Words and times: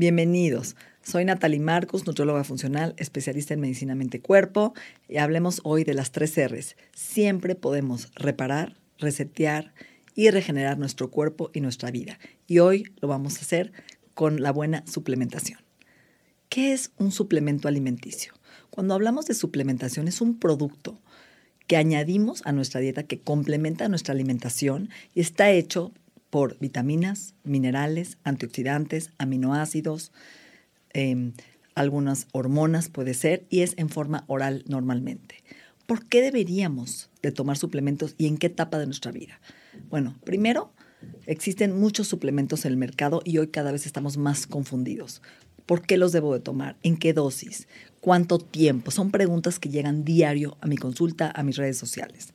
Bienvenidos. 0.00 0.76
Soy 1.02 1.26
Natalie 1.26 1.60
Marcos, 1.60 2.06
nutrióloga 2.06 2.42
funcional, 2.42 2.94
especialista 2.96 3.52
en 3.52 3.60
medicina 3.60 3.94
mente-cuerpo, 3.94 4.72
y 5.10 5.18
hablemos 5.18 5.60
hoy 5.62 5.84
de 5.84 5.92
las 5.92 6.10
tres 6.10 6.38
R's. 6.38 6.74
Siempre 6.94 7.54
podemos 7.54 8.10
reparar, 8.14 8.78
resetear 8.96 9.74
y 10.14 10.30
regenerar 10.30 10.78
nuestro 10.78 11.10
cuerpo 11.10 11.50
y 11.52 11.60
nuestra 11.60 11.90
vida. 11.90 12.18
Y 12.46 12.60
hoy 12.60 12.90
lo 13.02 13.08
vamos 13.08 13.36
a 13.36 13.40
hacer 13.42 13.72
con 14.14 14.40
la 14.40 14.52
buena 14.52 14.84
suplementación. 14.86 15.60
¿Qué 16.48 16.72
es 16.72 16.92
un 16.96 17.12
suplemento 17.12 17.68
alimenticio? 17.68 18.32
Cuando 18.70 18.94
hablamos 18.94 19.26
de 19.26 19.34
suplementación 19.34 20.08
es 20.08 20.22
un 20.22 20.38
producto 20.38 20.98
que 21.66 21.76
añadimos 21.76 22.40
a 22.46 22.52
nuestra 22.52 22.80
dieta 22.80 23.02
que 23.02 23.20
complementa 23.20 23.86
nuestra 23.90 24.14
alimentación 24.14 24.88
y 25.14 25.20
está 25.20 25.50
hecho 25.50 25.92
por 26.30 26.58
vitaminas, 26.58 27.34
minerales, 27.44 28.18
antioxidantes, 28.24 29.10
aminoácidos, 29.18 30.12
em, 30.92 31.32
algunas 31.74 32.26
hormonas 32.32 32.88
puede 32.88 33.14
ser, 33.14 33.46
y 33.50 33.60
es 33.60 33.74
en 33.76 33.88
forma 33.88 34.24
oral 34.26 34.64
normalmente. 34.66 35.36
¿Por 35.86 36.06
qué 36.06 36.22
deberíamos 36.22 37.10
de 37.22 37.32
tomar 37.32 37.58
suplementos 37.58 38.14
y 38.16 38.26
en 38.26 38.38
qué 38.38 38.46
etapa 38.46 38.78
de 38.78 38.86
nuestra 38.86 39.10
vida? 39.10 39.40
Bueno, 39.88 40.16
primero, 40.24 40.72
existen 41.26 41.78
muchos 41.78 42.06
suplementos 42.06 42.64
en 42.64 42.72
el 42.72 42.76
mercado 42.76 43.22
y 43.24 43.38
hoy 43.38 43.48
cada 43.48 43.72
vez 43.72 43.86
estamos 43.86 44.16
más 44.16 44.46
confundidos. 44.46 45.20
¿Por 45.66 45.82
qué 45.82 45.96
los 45.96 46.12
debo 46.12 46.32
de 46.34 46.40
tomar? 46.40 46.76
¿En 46.82 46.96
qué 46.96 47.12
dosis? 47.12 47.66
¿Cuánto 48.00 48.38
tiempo? 48.38 48.90
Son 48.90 49.10
preguntas 49.10 49.58
que 49.58 49.68
llegan 49.68 50.04
diario 50.04 50.56
a 50.60 50.66
mi 50.66 50.76
consulta, 50.76 51.32
a 51.34 51.42
mis 51.42 51.56
redes 51.56 51.78
sociales. 51.78 52.34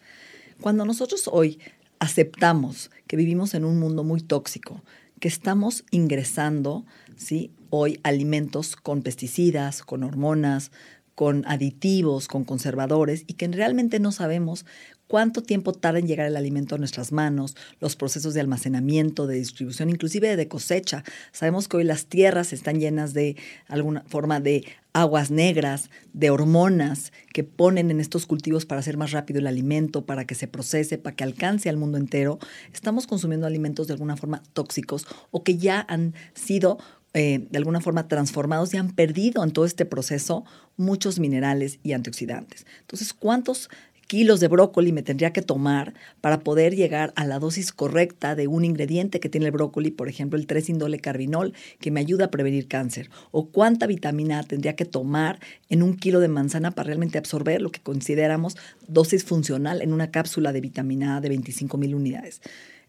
Cuando 0.62 0.86
nosotros 0.86 1.30
hoy 1.32 1.60
aceptamos 2.00 2.92
que 3.08 3.16
vivimos 3.16 3.54
en 3.54 3.66
un 3.66 3.80
mundo 3.80 4.04
muy 4.04 4.22
tóxico, 4.22 4.84
que 5.20 5.28
estamos 5.28 5.86
ingresando, 5.92 6.86
¿sí? 7.16 7.52
Hoy 7.70 8.00
alimentos 8.04 8.76
con 8.76 9.02
pesticidas, 9.02 9.84
con 9.84 10.04
hormonas, 10.04 10.72
con 11.16 11.44
aditivos, 11.48 12.28
con 12.28 12.44
conservadores 12.44 13.24
y 13.26 13.34
que 13.34 13.48
realmente 13.48 14.00
no 14.00 14.12
sabemos 14.12 14.66
cuánto 15.08 15.44
tiempo 15.44 15.74
tarda 15.74 16.00
en 16.00 16.08
llegar 16.08 16.28
el 16.28 16.36
alimento 16.36 16.76
a 16.76 16.78
nuestras 16.78 17.12
manos, 17.12 17.56
los 17.80 17.96
procesos 17.96 18.34
de 18.34 18.42
almacenamiento, 18.42 19.28
de 19.28 19.36
distribución, 19.36 19.90
inclusive 19.90 20.36
de 20.36 20.48
cosecha. 20.48 21.04
Sabemos 21.32 21.68
que 21.68 21.78
hoy 21.78 21.84
las 21.84 22.08
tierras 22.08 22.54
están 22.54 22.80
llenas 22.80 23.14
de 23.14 23.36
alguna 23.68 24.04
forma 24.08 24.40
de 24.40 24.66
aguas 24.94 25.30
negras, 25.30 25.90
de 26.14 26.30
hormonas 26.30 27.12
que 27.34 27.44
ponen 27.44 27.92
en 27.92 28.00
estos 28.00 28.26
cultivos 28.26 28.66
para 28.66 28.80
hacer 28.80 28.96
más 28.98 29.12
rápido 29.12 29.40
el 29.40 29.48
alimento, 29.48 30.06
para 30.06 30.26
que 30.26 30.36
se 30.36 30.48
procese, 30.48 30.98
para 30.98 31.16
que 31.16 31.26
alcance 31.26 31.68
al 31.68 31.76
mundo 31.76 31.98
entero. 31.98 32.40
Estamos 32.74 33.06
consumiendo 33.06 33.46
alimentos 33.46 33.88
de 33.88 33.94
alguna 33.94 34.16
forma 34.16 34.42
tóxicos 34.54 35.06
o 35.32 35.44
que 35.44 35.58
ya 35.58 35.86
han 35.90 36.14
sido 36.34 36.78
eh, 37.16 37.48
de 37.50 37.58
alguna 37.58 37.80
forma 37.80 38.10
transformados 38.10 38.74
y 38.74 38.78
han 38.78 38.92
perdido 38.92 39.42
en 39.42 39.52
todo 39.52 39.64
este 39.64 39.86
proceso 39.86 40.44
muchos 40.76 41.18
minerales 41.18 41.80
y 41.82 41.94
antioxidantes. 41.94 42.66
Entonces, 42.82 43.14
¿cuántos 43.14 43.70
kilos 44.08 44.42
de 44.42 44.50
brócoli 44.50 44.92
me 44.92 45.02
tendría 45.02 45.32
que 45.32 45.42
tomar 45.42 45.94
para 46.20 46.42
poder 46.42 46.76
llegar 46.76 47.14
a 47.16 47.26
la 47.26 47.40
dosis 47.40 47.72
correcta 47.72 48.36
de 48.36 48.48
un 48.48 48.66
ingrediente 48.66 49.22
que 49.22 49.30
tiene 49.30 49.46
el 49.46 49.54
brócoli, 49.54 49.92
por 49.92 50.10
ejemplo, 50.10 50.38
el 50.38 50.46
3-indole 50.46 51.00
carbinol, 51.00 51.54
que 51.80 51.90
me 51.90 52.02
ayuda 52.02 52.26
a 52.26 52.32
prevenir 52.32 52.68
cáncer? 52.68 53.10
¿O 53.32 53.48
cuánta 53.48 53.88
vitamina 53.88 54.44
tendría 54.44 54.76
que 54.76 54.84
tomar 54.84 55.40
en 55.70 55.84
un 55.84 55.96
kilo 55.96 56.20
de 56.20 56.28
manzana 56.28 56.72
para 56.72 56.88
realmente 56.88 57.18
absorber 57.18 57.62
lo 57.62 57.72
que 57.72 57.80
consideramos 57.80 58.58
dosis 58.90 59.24
funcional 59.24 59.82
en 59.82 59.94
una 59.94 60.12
cápsula 60.12 60.52
de 60.52 60.60
vitamina 60.60 61.16
A 61.16 61.22
de 61.22 61.30
25 61.30 61.78
mil 61.78 61.96
unidades? 61.96 62.42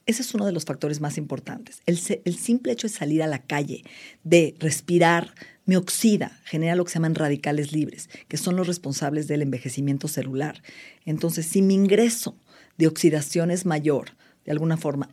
Ese 0.07 0.23
es 0.23 0.33
uno 0.35 0.47
de 0.47 0.53
los 0.53 0.65
factores 0.65 1.01
más 1.01 1.19
importantes. 1.19 1.83
El, 1.85 1.99
simple 1.99 2.73
hecho 2.73 2.87
de 2.87 2.95
salir 2.95 3.25
a 3.25 3.27
la 3.27 3.43
calle, 3.43 3.83
de 4.23 4.55
respirar, 4.61 5.35
me 5.65 5.77
oxida, 5.77 6.41
genera 6.45 6.77
lo 6.77 6.85
que 6.85 6.93
se 6.93 6.95
llaman 6.95 7.17
radicales 7.17 7.73
libres, 7.73 8.09
que 8.29 8.37
son 8.37 8.55
los 8.55 8.69
responsables 8.69 9.27
del 9.27 9.43
envejecimiento 9.43 10.07
celular. 10.07 10.63
Entonces, 11.07 11.47
si 11.47 11.61
mi 11.61 11.75
ingreso 11.75 12.37
de 12.79 12.87
oxidación 12.87 13.51
es 13.51 13.67
mayor, 13.67 14.11
de 14.45 14.53
alguna 14.53 14.77
forma, 14.77 15.11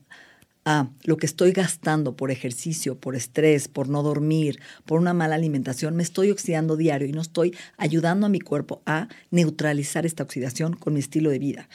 a 0.63 0.89
lo 1.03 1.17
que 1.17 1.25
estoy 1.25 1.53
gastando 1.53 2.15
por 2.15 2.29
ejercicio, 2.29 2.95
por 2.95 3.15
estrés, 3.15 3.67
por 3.67 3.89
no 3.89 4.03
dormir, 4.03 4.59
por 4.85 4.99
una 4.99 5.13
mala 5.13 5.33
alimentación, 5.35 5.95
me 5.95 6.03
estoy 6.03 6.29
oxidando 6.29 6.77
diario 6.77 7.07
y 7.07 7.13
no 7.13 7.21
estoy 7.21 7.55
ayudando 7.77 8.27
a 8.27 8.29
mi 8.29 8.39
cuerpo 8.39 8.83
a 8.85 9.09
neutralizar 9.31 10.05
esta 10.05 10.21
oxidación 10.21 10.73
con 10.73 10.93
mi 10.93 10.99
estilo 10.99 11.31
de 11.31 11.39
vida. 11.39 11.67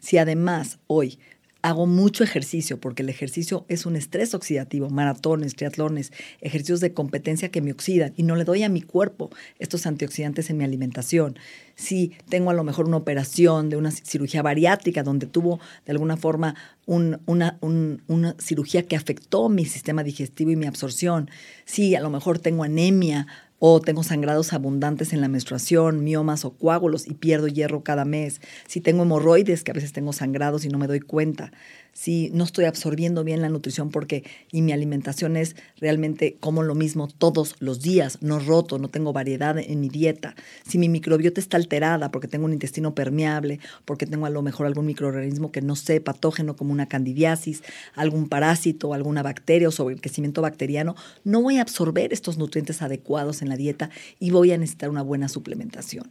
Si 0.00 0.18
además 0.18 0.78
hoy 0.88 1.18
hago 1.62 1.86
mucho 1.86 2.24
ejercicio 2.24 2.78
porque 2.78 3.02
el 3.02 3.08
ejercicio 3.08 3.64
es 3.68 3.86
un 3.86 3.96
estrés 3.96 4.34
oxidativo, 4.34 4.90
maratones, 4.90 5.54
triatlones, 5.54 6.12
ejercicios 6.40 6.80
de 6.80 6.92
competencia 6.92 7.50
que 7.50 7.62
me 7.62 7.72
oxidan 7.72 8.12
y 8.16 8.24
no 8.24 8.34
le 8.34 8.44
doy 8.44 8.64
a 8.64 8.68
mi 8.68 8.82
cuerpo 8.82 9.30
estos 9.60 9.86
antioxidantes 9.86 10.50
en 10.50 10.58
mi 10.58 10.64
alimentación. 10.64 11.38
Si 11.76 12.12
tengo 12.28 12.50
a 12.50 12.54
lo 12.54 12.64
mejor 12.64 12.86
una 12.86 12.96
operación 12.96 13.70
de 13.70 13.76
una 13.76 13.92
cirugía 13.92 14.42
bariátrica 14.42 15.04
donde 15.04 15.26
tuvo 15.26 15.60
de 15.86 15.92
alguna 15.92 16.16
forma 16.16 16.56
una, 16.84 17.20
una 17.60 18.36
cirugía 18.38 18.82
que 18.82 18.96
afectó 18.96 19.48
mi 19.48 19.64
sistema 19.64 20.02
digestivo 20.02 20.50
y 20.50 20.56
mi 20.56 20.66
absorción, 20.66 21.30
si 21.64 21.94
a 21.94 22.00
lo 22.00 22.10
mejor 22.10 22.40
tengo 22.40 22.64
anemia, 22.64 23.28
o 23.64 23.80
tengo 23.80 24.02
sangrados 24.02 24.52
abundantes 24.52 25.12
en 25.12 25.20
la 25.20 25.28
menstruación, 25.28 26.02
miomas 26.02 26.44
o 26.44 26.50
coágulos 26.50 27.06
y 27.06 27.14
pierdo 27.14 27.46
hierro 27.46 27.84
cada 27.84 28.04
mes, 28.04 28.40
si 28.66 28.80
tengo 28.80 29.04
hemorroides, 29.04 29.62
que 29.62 29.70
a 29.70 29.74
veces 29.74 29.92
tengo 29.92 30.12
sangrados 30.12 30.64
y 30.64 30.68
no 30.68 30.78
me 30.78 30.88
doy 30.88 30.98
cuenta, 30.98 31.52
si 31.92 32.30
no 32.32 32.44
estoy 32.44 32.64
absorbiendo 32.64 33.24
bien 33.24 33.42
la 33.42 33.48
nutrición 33.48 33.90
porque 33.90 34.24
y 34.50 34.62
mi 34.62 34.72
alimentación 34.72 35.36
es 35.36 35.56
realmente 35.78 36.36
como 36.40 36.62
lo 36.62 36.74
mismo 36.74 37.08
todos 37.08 37.56
los 37.58 37.80
días, 37.80 38.18
no 38.20 38.38
roto, 38.38 38.78
no 38.78 38.88
tengo 38.88 39.12
variedad 39.12 39.58
en 39.58 39.80
mi 39.80 39.88
dieta, 39.88 40.34
si 40.66 40.78
mi 40.78 40.88
microbiota 40.88 41.40
está 41.40 41.56
alterada 41.56 42.10
porque 42.10 42.28
tengo 42.28 42.46
un 42.46 42.52
intestino 42.52 42.94
permeable, 42.94 43.60
porque 43.84 44.06
tengo 44.06 44.26
a 44.26 44.30
lo 44.30 44.42
mejor 44.42 44.66
algún 44.66 44.86
microorganismo 44.86 45.52
que 45.52 45.62
no 45.62 45.76
sé, 45.76 46.00
patógeno 46.00 46.56
como 46.56 46.72
una 46.72 46.88
candidiasis, 46.88 47.62
algún 47.94 48.28
parásito, 48.28 48.94
alguna 48.94 49.22
bacteria 49.22 49.68
o 49.68 49.86
crecimiento 50.00 50.42
bacteriano, 50.42 50.96
no 51.24 51.42
voy 51.42 51.58
a 51.58 51.62
absorber 51.62 52.12
estos 52.12 52.38
nutrientes 52.38 52.82
adecuados 52.82 53.42
en 53.42 53.48
la 53.48 53.56
dieta 53.56 53.90
y 54.18 54.30
voy 54.30 54.52
a 54.52 54.58
necesitar 54.58 54.90
una 54.90 55.02
buena 55.02 55.28
suplementación 55.28 56.10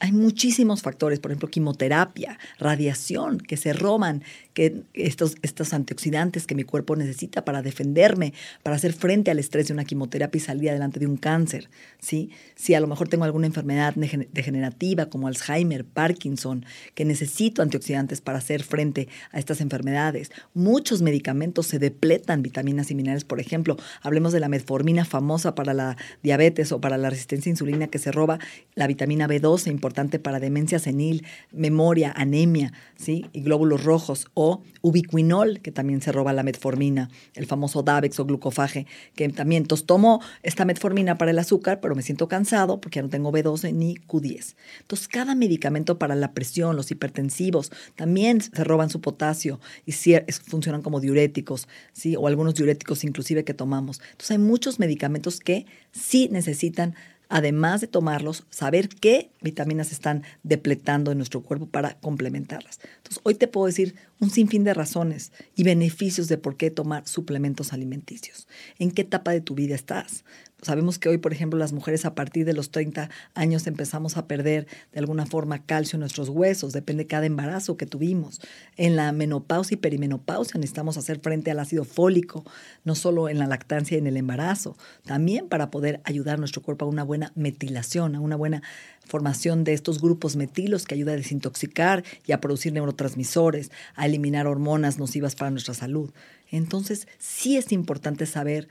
hay 0.00 0.12
muchísimos 0.12 0.80
factores, 0.80 1.20
por 1.20 1.30
ejemplo, 1.30 1.50
quimioterapia, 1.50 2.38
radiación, 2.58 3.38
que 3.38 3.58
se 3.58 3.74
roban 3.74 4.24
que 4.54 4.82
estos, 4.94 5.36
estos 5.42 5.74
antioxidantes 5.74 6.46
que 6.46 6.54
mi 6.54 6.64
cuerpo 6.64 6.96
necesita 6.96 7.44
para 7.44 7.60
defenderme, 7.60 8.32
para 8.62 8.76
hacer 8.76 8.94
frente 8.94 9.30
al 9.30 9.38
estrés 9.38 9.68
de 9.68 9.74
una 9.74 9.84
quimioterapia 9.84 10.38
y 10.38 10.40
salir 10.40 10.70
adelante 10.70 11.00
de 11.00 11.06
un 11.06 11.18
cáncer. 11.18 11.68
¿sí? 11.98 12.30
Si 12.54 12.74
a 12.74 12.80
lo 12.80 12.86
mejor 12.86 13.08
tengo 13.08 13.24
alguna 13.24 13.46
enfermedad 13.46 13.94
degenerativa 13.94 15.06
como 15.06 15.28
Alzheimer, 15.28 15.84
Parkinson, 15.84 16.64
que 16.94 17.04
necesito 17.04 17.60
antioxidantes 17.60 18.22
para 18.22 18.38
hacer 18.38 18.62
frente 18.62 19.06
a 19.32 19.38
estas 19.38 19.60
enfermedades. 19.60 20.32
Muchos 20.54 21.02
medicamentos 21.02 21.66
se 21.66 21.78
depletan 21.78 22.42
vitaminas 22.42 22.90
y 22.90 22.94
minerales, 22.94 23.24
por 23.24 23.38
ejemplo, 23.38 23.76
hablemos 24.00 24.32
de 24.32 24.40
la 24.40 24.48
metformina 24.48 25.04
famosa 25.04 25.54
para 25.54 25.74
la 25.74 25.98
diabetes 26.22 26.72
o 26.72 26.80
para 26.80 26.96
la 26.96 27.10
resistencia 27.10 27.50
a 27.50 27.52
insulina 27.52 27.88
que 27.88 27.98
se 27.98 28.12
roba, 28.12 28.38
la 28.74 28.86
vitamina 28.86 29.28
B12, 29.28 29.66
importante 29.70 29.89
para 30.22 30.40
demencia 30.40 30.78
senil, 30.78 31.24
memoria, 31.52 32.12
anemia, 32.16 32.72
¿sí? 32.96 33.26
y 33.32 33.42
glóbulos 33.42 33.84
rojos 33.84 34.26
o 34.34 34.62
ubiquinol, 34.82 35.60
que 35.60 35.72
también 35.72 36.00
se 36.00 36.12
roba 36.12 36.32
la 36.32 36.42
metformina, 36.42 37.10
el 37.34 37.46
famoso 37.46 37.82
Davex 37.82 38.18
o 38.20 38.24
glucofage, 38.24 38.86
que 39.14 39.28
también 39.28 39.62
entonces 39.62 39.86
tomo 39.86 40.20
esta 40.42 40.64
metformina 40.64 41.18
para 41.18 41.30
el 41.30 41.38
azúcar, 41.38 41.80
pero 41.80 41.94
me 41.94 42.02
siento 42.02 42.28
cansado 42.28 42.80
porque 42.80 42.96
ya 42.96 43.02
no 43.02 43.08
tengo 43.08 43.32
B12 43.32 43.74
ni 43.74 43.96
Q10. 43.96 44.54
Entonces, 44.80 45.08
cada 45.08 45.34
medicamento 45.34 45.98
para 45.98 46.14
la 46.14 46.32
presión, 46.32 46.76
los 46.76 46.90
hipertensivos, 46.90 47.70
también 47.96 48.40
se 48.40 48.64
roban 48.64 48.90
su 48.90 49.00
potasio 49.00 49.60
y 49.86 49.92
funcionan 49.92 50.82
como 50.82 51.00
diuréticos, 51.00 51.68
¿sí? 51.92 52.16
o 52.16 52.26
algunos 52.26 52.54
diuréticos 52.54 53.04
inclusive 53.04 53.44
que 53.44 53.54
tomamos. 53.54 54.00
Entonces, 54.12 54.32
hay 54.32 54.38
muchos 54.38 54.78
medicamentos 54.78 55.40
que 55.40 55.66
sí 55.92 56.28
necesitan 56.30 56.94
además 57.30 57.80
de 57.80 57.86
tomarlos, 57.86 58.44
saber 58.50 58.88
qué 58.88 59.30
vitaminas 59.40 59.92
están 59.92 60.24
depletando 60.42 61.12
en 61.12 61.18
nuestro 61.18 61.42
cuerpo 61.42 61.66
para 61.66 61.98
complementarlas. 62.00 62.80
Entonces, 62.98 63.20
hoy 63.22 63.34
te 63.36 63.48
puedo 63.48 63.66
decir 63.66 63.94
un 64.20 64.30
sinfín 64.30 64.64
de 64.64 64.74
razones 64.74 65.32
y 65.56 65.64
beneficios 65.64 66.28
de 66.28 66.38
por 66.38 66.56
qué 66.56 66.70
tomar 66.70 67.08
suplementos 67.08 67.72
alimenticios. 67.72 68.46
¿En 68.78 68.90
qué 68.90 69.02
etapa 69.02 69.32
de 69.32 69.40
tu 69.40 69.54
vida 69.54 69.74
estás? 69.74 70.24
Sabemos 70.62 70.98
que 70.98 71.08
hoy, 71.08 71.16
por 71.16 71.32
ejemplo, 71.32 71.58
las 71.58 71.72
mujeres 71.72 72.04
a 72.04 72.14
partir 72.14 72.44
de 72.44 72.52
los 72.52 72.70
30 72.70 73.08
años 73.34 73.66
empezamos 73.66 74.18
a 74.18 74.26
perder 74.26 74.66
de 74.92 74.98
alguna 74.98 75.24
forma 75.24 75.64
calcio 75.64 75.96
en 75.96 76.00
nuestros 76.00 76.28
huesos, 76.28 76.74
depende 76.74 77.04
de 77.04 77.08
cada 77.08 77.24
embarazo 77.24 77.78
que 77.78 77.86
tuvimos. 77.86 78.42
En 78.76 78.94
la 78.94 79.10
menopausia 79.12 79.76
y 79.76 79.78
perimenopausia 79.78 80.58
necesitamos 80.58 80.98
hacer 80.98 81.20
frente 81.20 81.50
al 81.50 81.60
ácido 81.60 81.84
fólico, 81.84 82.44
no 82.84 82.94
solo 82.94 83.30
en 83.30 83.38
la 83.38 83.46
lactancia 83.46 83.94
y 83.94 84.00
en 84.00 84.06
el 84.06 84.18
embarazo, 84.18 84.76
también 85.06 85.48
para 85.48 85.70
poder 85.70 86.02
ayudar 86.04 86.34
a 86.34 86.38
nuestro 86.38 86.60
cuerpo 86.60 86.84
a 86.84 86.88
una 86.88 87.04
buena 87.04 87.32
metilación, 87.34 88.14
a 88.14 88.20
una 88.20 88.36
buena 88.36 88.62
formación 89.10 89.64
de 89.64 89.74
estos 89.74 90.00
grupos 90.00 90.36
metilos 90.36 90.86
que 90.86 90.94
ayuda 90.94 91.12
a 91.12 91.16
desintoxicar 91.16 92.04
y 92.26 92.32
a 92.32 92.40
producir 92.40 92.72
neurotransmisores, 92.72 93.70
a 93.96 94.06
eliminar 94.06 94.46
hormonas 94.46 94.98
nocivas 94.98 95.34
para 95.34 95.50
nuestra 95.50 95.74
salud. 95.74 96.10
Entonces, 96.50 97.06
sí 97.18 97.56
es 97.56 97.72
importante 97.72 98.24
saber 98.24 98.68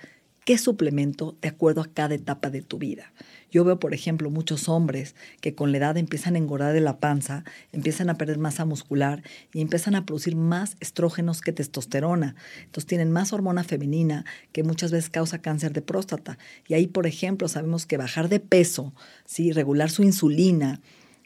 qué 0.49 0.57
suplemento 0.57 1.37
de 1.43 1.49
acuerdo 1.49 1.81
a 1.81 1.93
cada 1.93 2.15
etapa 2.15 2.49
de 2.49 2.63
tu 2.63 2.79
vida. 2.79 3.13
Yo 3.51 3.63
veo, 3.63 3.77
por 3.79 3.93
ejemplo, 3.93 4.31
muchos 4.31 4.67
hombres 4.67 5.13
que 5.41 5.53
con 5.53 5.71
la 5.71 5.77
edad 5.77 5.95
empiezan 5.95 6.33
a 6.33 6.39
engordar 6.39 6.73
de 6.73 6.81
la 6.81 6.97
panza, 6.97 7.43
empiezan 7.71 8.09
a 8.09 8.17
perder 8.17 8.39
masa 8.39 8.65
muscular 8.65 9.21
y 9.53 9.61
empiezan 9.61 9.93
a 9.93 10.07
producir 10.07 10.35
más 10.35 10.75
estrógenos 10.79 11.41
que 11.41 11.51
testosterona. 11.51 12.35
Entonces 12.63 12.87
tienen 12.87 13.11
más 13.11 13.31
hormona 13.31 13.63
femenina 13.63 14.25
que 14.51 14.63
muchas 14.63 14.91
veces 14.91 15.11
causa 15.11 15.39
cáncer 15.39 15.71
de 15.71 15.83
próstata. 15.83 16.39
Y 16.67 16.73
ahí, 16.73 16.87
por 16.87 17.05
ejemplo, 17.05 17.47
sabemos 17.47 17.85
que 17.85 17.97
bajar 17.97 18.27
de 18.27 18.39
peso, 18.39 18.95
¿sí? 19.25 19.51
regular 19.51 19.91
su 19.91 20.01
insulina, 20.01 20.81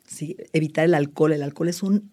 ¿sí? 0.05 0.35
evitar 0.51 0.83
el 0.83 0.95
alcohol. 0.95 1.31
El 1.31 1.43
alcohol 1.43 1.69
es 1.69 1.81
un 1.81 2.11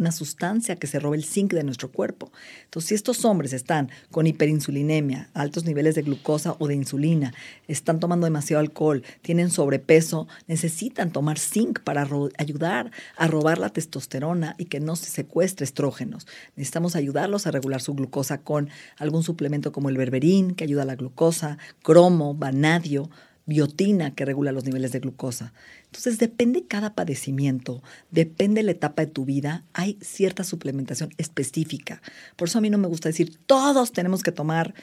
una 0.00 0.12
sustancia 0.12 0.76
que 0.76 0.86
se 0.86 0.98
roba 0.98 1.14
el 1.14 1.24
zinc 1.24 1.52
de 1.52 1.62
nuestro 1.62 1.92
cuerpo. 1.92 2.32
Entonces, 2.64 2.88
si 2.88 2.94
estos 2.94 3.24
hombres 3.24 3.52
están 3.52 3.90
con 4.10 4.26
hiperinsulinemia, 4.26 5.30
altos 5.34 5.64
niveles 5.64 5.94
de 5.94 6.02
glucosa 6.02 6.56
o 6.58 6.66
de 6.66 6.74
insulina, 6.74 7.34
están 7.68 8.00
tomando 8.00 8.24
demasiado 8.24 8.60
alcohol, 8.60 9.04
tienen 9.22 9.50
sobrepeso, 9.50 10.26
necesitan 10.48 11.12
tomar 11.12 11.38
zinc 11.38 11.80
para 11.80 12.08
ayudar 12.38 12.90
a 13.16 13.26
robar 13.26 13.58
la 13.58 13.70
testosterona 13.70 14.54
y 14.58 14.64
que 14.64 14.80
no 14.80 14.96
se 14.96 15.10
secuestre 15.10 15.64
estrógenos. 15.64 16.26
Necesitamos 16.56 16.96
ayudarlos 16.96 17.46
a 17.46 17.50
regular 17.50 17.82
su 17.82 17.94
glucosa 17.94 18.38
con 18.38 18.70
algún 18.96 19.22
suplemento 19.22 19.70
como 19.70 19.90
el 19.90 19.98
berberín, 19.98 20.54
que 20.54 20.64
ayuda 20.64 20.82
a 20.82 20.86
la 20.86 20.96
glucosa, 20.96 21.58
cromo, 21.82 22.34
vanadio, 22.34 23.10
biotina 23.46 24.14
que 24.14 24.24
regula 24.24 24.52
los 24.52 24.64
niveles 24.64 24.92
de 24.92 25.00
glucosa. 25.00 25.52
Entonces, 25.86 26.18
depende 26.18 26.66
cada 26.66 26.94
padecimiento, 26.94 27.82
depende 28.10 28.62
la 28.62 28.72
etapa 28.72 29.04
de 29.04 29.10
tu 29.10 29.24
vida, 29.24 29.64
hay 29.72 29.98
cierta 30.00 30.44
suplementación 30.44 31.10
específica. 31.18 32.00
Por 32.36 32.48
eso 32.48 32.58
a 32.58 32.60
mí 32.60 32.70
no 32.70 32.78
me 32.78 32.88
gusta 32.88 33.08
decir, 33.08 33.38
todos 33.46 33.92
tenemos 33.92 34.22
que 34.22 34.32
tomar 34.32 34.74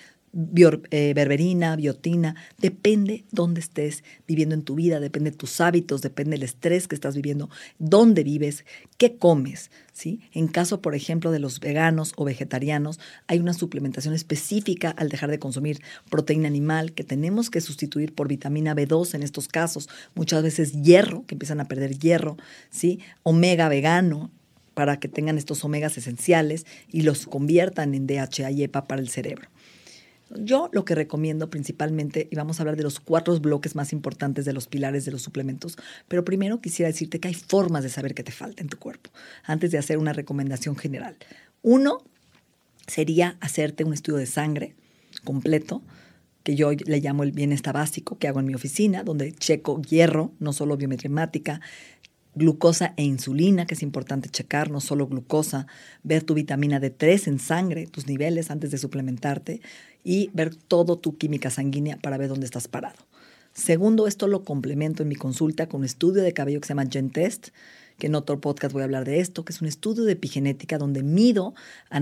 eh, 0.92 1.14
berberina, 1.16 1.76
biotina, 1.76 2.36
depende 2.60 3.26
dónde 3.32 3.60
estés 3.60 4.04
viviendo 4.28 4.54
en 4.54 4.62
tu 4.62 4.76
vida, 4.76 5.00
depende 5.00 5.32
de 5.32 5.38
tus 5.38 5.60
hábitos, 5.62 6.02
depende 6.04 6.32
del 6.32 6.44
estrés 6.44 6.88
que 6.88 6.94
estás 6.94 7.16
viviendo, 7.16 7.50
dónde 7.80 8.24
vives, 8.24 8.64
qué 8.98 9.18
comes. 9.18 9.72
¿sí? 9.94 10.22
En 10.34 10.48
caso, 10.48 10.80
por 10.80 10.94
ejemplo, 10.94 11.32
de 11.32 11.40
los 11.40 11.60
veganos 11.60 12.14
o 12.18 12.24
vegetarianos, 12.24 13.00
hay 13.26 13.40
una 13.40 13.54
suplementación 13.54 14.14
específica 14.14 14.92
al 14.92 15.10
dejar 15.10 15.32
de 15.32 15.40
consumir 15.40 15.82
proteína 16.10 16.48
animal 16.48 16.94
que 16.94 17.04
tenemos 17.04 17.50
que 17.50 17.62
sustituir 17.62 18.14
por 18.14 18.28
vitamina 18.28 18.76
B2 18.76 19.16
en 19.16 19.24
estos 19.24 19.48
casos, 19.48 19.90
muchas 20.14 20.44
veces 20.44 20.84
hierro, 20.84 21.26
que 21.26 21.34
empiezan 21.34 21.62
a 21.62 21.68
perder 21.68 21.98
hierro, 21.98 22.38
¿sí? 22.70 23.00
omega 23.24 23.70
vegano, 23.70 24.30
para 24.76 25.00
que 25.00 25.08
tengan 25.08 25.40
estos 25.40 25.66
omegas 25.66 25.98
esenciales 25.98 26.68
y 26.92 27.02
los 27.02 27.26
conviertan 27.26 27.96
en 27.96 28.06
DHA 28.06 28.52
y 28.52 28.64
EPA 28.64 28.88
para 28.88 29.02
el 29.02 29.10
cerebro. 29.10 29.50
Yo 30.36 30.70
lo 30.74 30.84
que 30.84 30.96
recomiendo 30.96 31.50
principalmente, 31.50 32.28
y 32.30 32.36
vamos 32.36 32.60
a 32.60 32.64
hablar 32.64 32.76
de 32.76 32.84
los 32.84 33.00
cuatro 33.00 33.40
bloques 33.40 33.76
más 33.76 33.94
importantes 33.94 34.46
de 34.46 34.54
los 34.54 34.68
pilares 34.68 35.06
de 35.06 35.12
los 35.12 35.22
suplementos, 35.22 35.78
pero 36.08 36.26
primero 36.26 36.60
quisiera 36.60 36.88
decirte 36.92 37.20
que 37.20 37.30
hay 37.30 37.34
formas 37.34 37.84
de 37.84 37.90
saber 37.90 38.14
qué 38.14 38.24
te 38.24 38.32
falta 38.32 38.62
en 38.62 38.70
tu 38.70 38.78
cuerpo, 38.78 39.10
antes 39.44 39.72
de 39.72 39.78
hacer 39.78 39.98
una 39.98 40.14
recomendación 40.14 40.76
general. 40.76 41.16
Uno 41.62 42.04
sería 42.88 43.38
hacerte 43.40 43.84
un 43.84 43.94
estudio 43.94 44.18
de 44.18 44.26
sangre 44.26 44.76
completo, 45.24 45.82
que 46.44 46.56
yo 46.56 46.72
le 46.72 47.02
llamo 47.02 47.24
el 47.24 47.34
bienestar 47.34 47.74
básico, 47.74 48.18
que 48.18 48.28
hago 48.28 48.40
en 48.40 48.46
mi 48.46 48.56
oficina, 48.56 49.04
donde 49.04 49.34
checo 49.34 49.82
hierro, 49.82 50.32
no 50.40 50.54
solo 50.54 50.78
biometría 50.78 51.10
glucosa 52.38 52.94
e 52.98 53.04
insulina, 53.04 53.66
que 53.66 53.74
es 53.74 53.84
importante 53.84 54.30
checar, 54.30 54.70
no 54.70 54.80
solo 54.80 55.08
glucosa, 55.08 55.68
ver 56.04 56.24
tu 56.24 56.34
vitamina 56.34 56.80
D3 56.80 57.28
en 57.28 57.40
sangre, 57.40 57.88
tus 57.88 58.08
niveles 58.08 58.52
antes 58.52 58.72
de 58.72 58.78
suplementarte 58.78 59.62
y 60.04 60.30
ver 60.34 60.56
todo 60.56 60.98
tu 60.98 61.18
química 61.18 61.50
sanguínea 61.50 61.98
para 61.98 62.18
ver 62.18 62.30
dónde 62.30 62.46
estás 62.46 62.68
parado. 62.68 62.98
Segundo, 63.54 64.06
esto 64.06 64.28
lo 64.28 64.44
complemento 64.44 65.02
en 65.02 65.10
mi 65.10 65.16
consulta 65.16 65.68
con 65.68 65.82
un 65.82 65.86
estudio 65.86 66.22
de 66.22 66.32
cabello 66.32 66.62
que 66.62 66.68
se 66.68 66.72
llama 66.72 66.90
GenTest, 66.90 67.48
que 67.98 68.06
en 68.06 68.14
otro 68.14 68.40
podcast 68.40 68.72
voy 68.72 68.84
a 68.84 68.86
hablar 68.86 69.06
de 69.06 69.20
esto, 69.20 69.44
que 69.44 69.52
es 69.52 69.62
un 69.62 69.68
estudio 69.68 70.04
de 70.04 70.14
epigenética 70.14 70.78
donde 70.78 71.02
mido 71.02 71.56
a, 71.90 72.00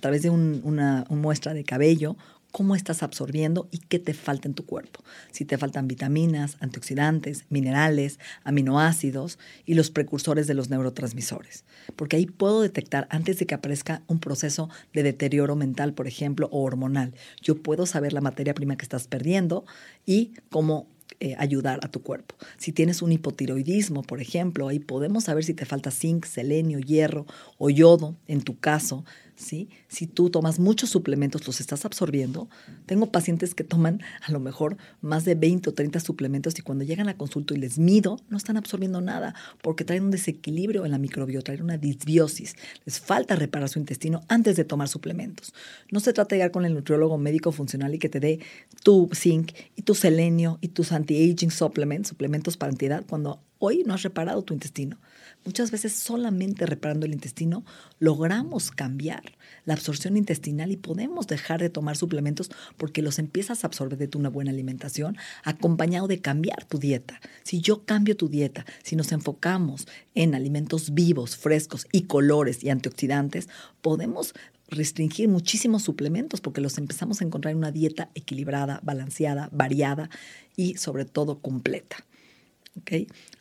través 0.00 0.22
de 0.22 0.30
una 0.30 1.04
muestra 1.10 1.52
de 1.52 1.64
cabello 1.64 2.16
cómo 2.52 2.74
estás 2.74 3.02
absorbiendo 3.02 3.68
y 3.70 3.78
qué 3.78 3.98
te 3.98 4.14
falta 4.14 4.48
en 4.48 4.54
tu 4.54 4.64
cuerpo. 4.64 5.04
Si 5.30 5.44
te 5.44 5.58
faltan 5.58 5.88
vitaminas, 5.88 6.56
antioxidantes, 6.60 7.44
minerales, 7.50 8.18
aminoácidos 8.44 9.38
y 9.66 9.74
los 9.74 9.90
precursores 9.90 10.46
de 10.46 10.54
los 10.54 10.70
neurotransmisores. 10.70 11.64
Porque 11.96 12.16
ahí 12.16 12.26
puedo 12.26 12.62
detectar 12.62 13.06
antes 13.10 13.38
de 13.38 13.46
que 13.46 13.54
aparezca 13.54 14.02
un 14.06 14.18
proceso 14.18 14.68
de 14.92 15.02
deterioro 15.02 15.56
mental, 15.56 15.92
por 15.92 16.06
ejemplo, 16.06 16.48
o 16.50 16.62
hormonal. 16.62 17.14
Yo 17.42 17.62
puedo 17.62 17.86
saber 17.86 18.12
la 18.12 18.20
materia 18.20 18.54
prima 18.54 18.76
que 18.76 18.84
estás 18.84 19.08
perdiendo 19.08 19.64
y 20.06 20.32
cómo 20.50 20.86
eh, 21.20 21.34
ayudar 21.38 21.80
a 21.82 21.88
tu 21.88 22.02
cuerpo. 22.02 22.36
Si 22.58 22.70
tienes 22.70 23.02
un 23.02 23.10
hipotiroidismo, 23.10 24.02
por 24.02 24.20
ejemplo, 24.20 24.68
ahí 24.68 24.78
podemos 24.78 25.24
saber 25.24 25.42
si 25.42 25.52
te 25.52 25.64
falta 25.64 25.90
zinc, 25.90 26.24
selenio, 26.24 26.78
hierro 26.78 27.26
o 27.56 27.70
yodo, 27.70 28.16
en 28.28 28.42
tu 28.42 28.58
caso, 28.58 29.04
¿sí? 29.38 29.70
Si 29.88 30.06
tú 30.06 30.30
tomas 30.30 30.58
muchos 30.58 30.90
suplementos, 30.90 31.46
los 31.46 31.60
estás 31.60 31.84
absorbiendo. 31.84 32.48
Tengo 32.86 33.10
pacientes 33.10 33.54
que 33.54 33.64
toman 33.64 34.02
a 34.20 34.32
lo 34.32 34.40
mejor 34.40 34.76
más 35.00 35.24
de 35.24 35.34
20 35.34 35.70
o 35.70 35.74
30 35.74 36.00
suplementos 36.00 36.58
y 36.58 36.62
cuando 36.62 36.84
llegan 36.84 37.08
a 37.08 37.16
consulta 37.16 37.54
y 37.54 37.58
les 37.58 37.78
mido, 37.78 38.18
no 38.28 38.36
están 38.36 38.56
absorbiendo 38.56 39.00
nada 39.00 39.34
porque 39.62 39.84
traen 39.84 40.04
un 40.04 40.10
desequilibrio 40.10 40.84
en 40.84 40.90
la 40.90 40.98
microbiota, 40.98 41.46
traen 41.46 41.62
una 41.62 41.78
disbiosis. 41.78 42.56
Les 42.84 43.00
falta 43.00 43.36
reparar 43.36 43.68
su 43.68 43.78
intestino 43.78 44.22
antes 44.28 44.56
de 44.56 44.64
tomar 44.64 44.88
suplementos. 44.88 45.54
No 45.90 46.00
se 46.00 46.12
trata 46.12 46.34
de 46.34 46.38
llegar 46.38 46.50
con 46.50 46.64
el 46.64 46.74
nutriólogo 46.74 47.16
médico 47.16 47.52
funcional 47.52 47.94
y 47.94 47.98
que 47.98 48.08
te 48.08 48.20
dé 48.20 48.40
tu 48.82 49.08
zinc 49.14 49.52
y 49.76 49.82
tu 49.82 49.94
selenio 49.94 50.58
y 50.60 50.68
tus 50.68 50.92
anti-aging 50.92 51.50
supplements, 51.50 52.08
suplementos 52.08 52.56
para 52.56 52.72
antiedad, 52.72 53.04
cuando 53.08 53.40
hoy 53.58 53.84
no 53.86 53.94
has 53.94 54.02
reparado 54.02 54.42
tu 54.42 54.54
intestino. 54.54 54.98
Muchas 55.44 55.70
veces 55.70 55.94
solamente 55.94 56.66
reparando 56.66 57.06
el 57.06 57.14
intestino 57.14 57.64
logramos 57.98 58.70
cambiar 58.70 59.22
la 59.64 59.74
absorción 59.74 60.16
intestinal 60.16 60.70
y 60.70 60.76
podemos 60.76 61.26
dejar 61.26 61.60
de 61.60 61.70
tomar 61.70 61.96
suplementos 61.96 62.50
porque 62.76 63.00
los 63.00 63.18
empiezas 63.18 63.64
a 63.64 63.68
absorber 63.68 63.98
de 63.98 64.08
tu 64.08 64.18
una 64.18 64.28
buena 64.28 64.50
alimentación 64.50 65.16
acompañado 65.44 66.08
de 66.08 66.20
cambiar 66.20 66.64
tu 66.64 66.78
dieta. 66.78 67.20
Si 67.44 67.60
yo 67.60 67.84
cambio 67.84 68.16
tu 68.16 68.28
dieta, 68.28 68.66
si 68.82 68.96
nos 68.96 69.12
enfocamos 69.12 69.86
en 70.14 70.34
alimentos 70.34 70.92
vivos, 70.92 71.36
frescos 71.36 71.86
y 71.92 72.02
colores 72.02 72.62
y 72.62 72.70
antioxidantes, 72.70 73.48
podemos 73.80 74.34
restringir 74.68 75.28
muchísimos 75.28 75.82
suplementos 75.82 76.40
porque 76.40 76.60
los 76.60 76.76
empezamos 76.76 77.20
a 77.20 77.24
encontrar 77.24 77.52
en 77.52 77.58
una 77.58 77.72
dieta 77.72 78.10
equilibrada, 78.14 78.80
balanceada, 78.82 79.48
variada 79.52 80.10
y 80.56 80.76
sobre 80.76 81.04
todo 81.04 81.38
completa. 81.40 81.96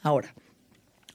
Ahora, 0.01 0.33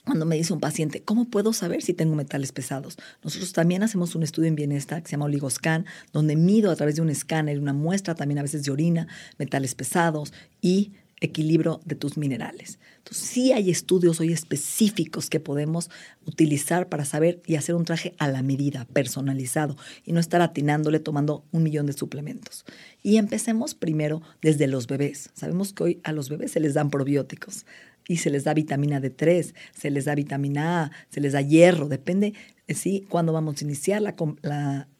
cuando 0.05 0.25
me 0.25 0.35
dice 0.35 0.53
un 0.53 0.59
paciente, 0.59 1.01
¿cómo 1.01 1.25
puedo 1.25 1.53
saber 1.53 1.81
si 1.81 1.93
tengo 1.93 2.15
metales 2.15 2.51
pesados? 2.51 2.97
Nosotros 3.23 3.53
también 3.53 3.83
hacemos 3.83 4.15
un 4.15 4.23
estudio 4.23 4.49
en 4.49 4.55
bienestar 4.55 5.01
que 5.01 5.07
se 5.07 5.11
llama 5.13 5.25
Oligoscan, 5.25 5.85
donde 6.11 6.35
mido 6.35 6.71
a 6.71 6.75
través 6.75 6.95
de 6.95 7.01
un 7.01 7.09
escáner, 7.09 7.59
una 7.59 7.73
muestra 7.73 8.15
también 8.15 8.39
a 8.39 8.41
veces 8.41 8.63
de 8.63 8.71
orina, 8.71 9.07
metales 9.37 9.75
pesados 9.75 10.33
y 10.61 10.91
equilibrio 11.21 11.79
de 11.85 11.95
tus 11.95 12.17
minerales. 12.17 12.79
Entonces, 12.97 13.25
sí 13.25 13.53
hay 13.53 13.69
estudios 13.69 14.19
hoy 14.19 14.33
específicos 14.33 15.29
que 15.29 15.39
podemos 15.39 15.89
utilizar 16.25 16.89
para 16.89 17.05
saber 17.05 17.41
y 17.45 17.55
hacer 17.55 17.75
un 17.75 17.85
traje 17.85 18.13
a 18.17 18.27
la 18.27 18.43
medida, 18.43 18.85
personalizado, 18.91 19.77
y 20.05 20.11
no 20.11 20.19
estar 20.19 20.41
atinándole 20.41 20.99
tomando 20.99 21.45
un 21.51 21.63
millón 21.63 21.85
de 21.85 21.93
suplementos. 21.93 22.65
Y 23.01 23.17
empecemos 23.17 23.73
primero 23.73 24.21
desde 24.41 24.67
los 24.67 24.87
bebés. 24.87 25.29
Sabemos 25.33 25.73
que 25.73 25.83
hoy 25.83 26.01
a 26.03 26.11
los 26.11 26.29
bebés 26.29 26.51
se 26.51 26.59
les 26.59 26.73
dan 26.73 26.89
probióticos 26.89 27.65
y 28.07 28.17
se 28.17 28.29
les 28.29 28.43
da 28.43 28.53
vitamina 28.53 28.99
D3, 28.99 29.53
se 29.73 29.89
les 29.89 30.05
da 30.05 30.15
vitamina 30.15 30.83
A, 30.83 30.91
se 31.09 31.21
les 31.21 31.33
da 31.33 31.41
hierro, 31.41 31.87
depende, 31.87 32.33
eh, 32.67 32.73
¿sí? 32.73 33.05
Cuándo 33.09 33.33
vamos 33.33 33.61
a 33.61 33.65
iniciar 33.65 34.01
la, 34.01 34.15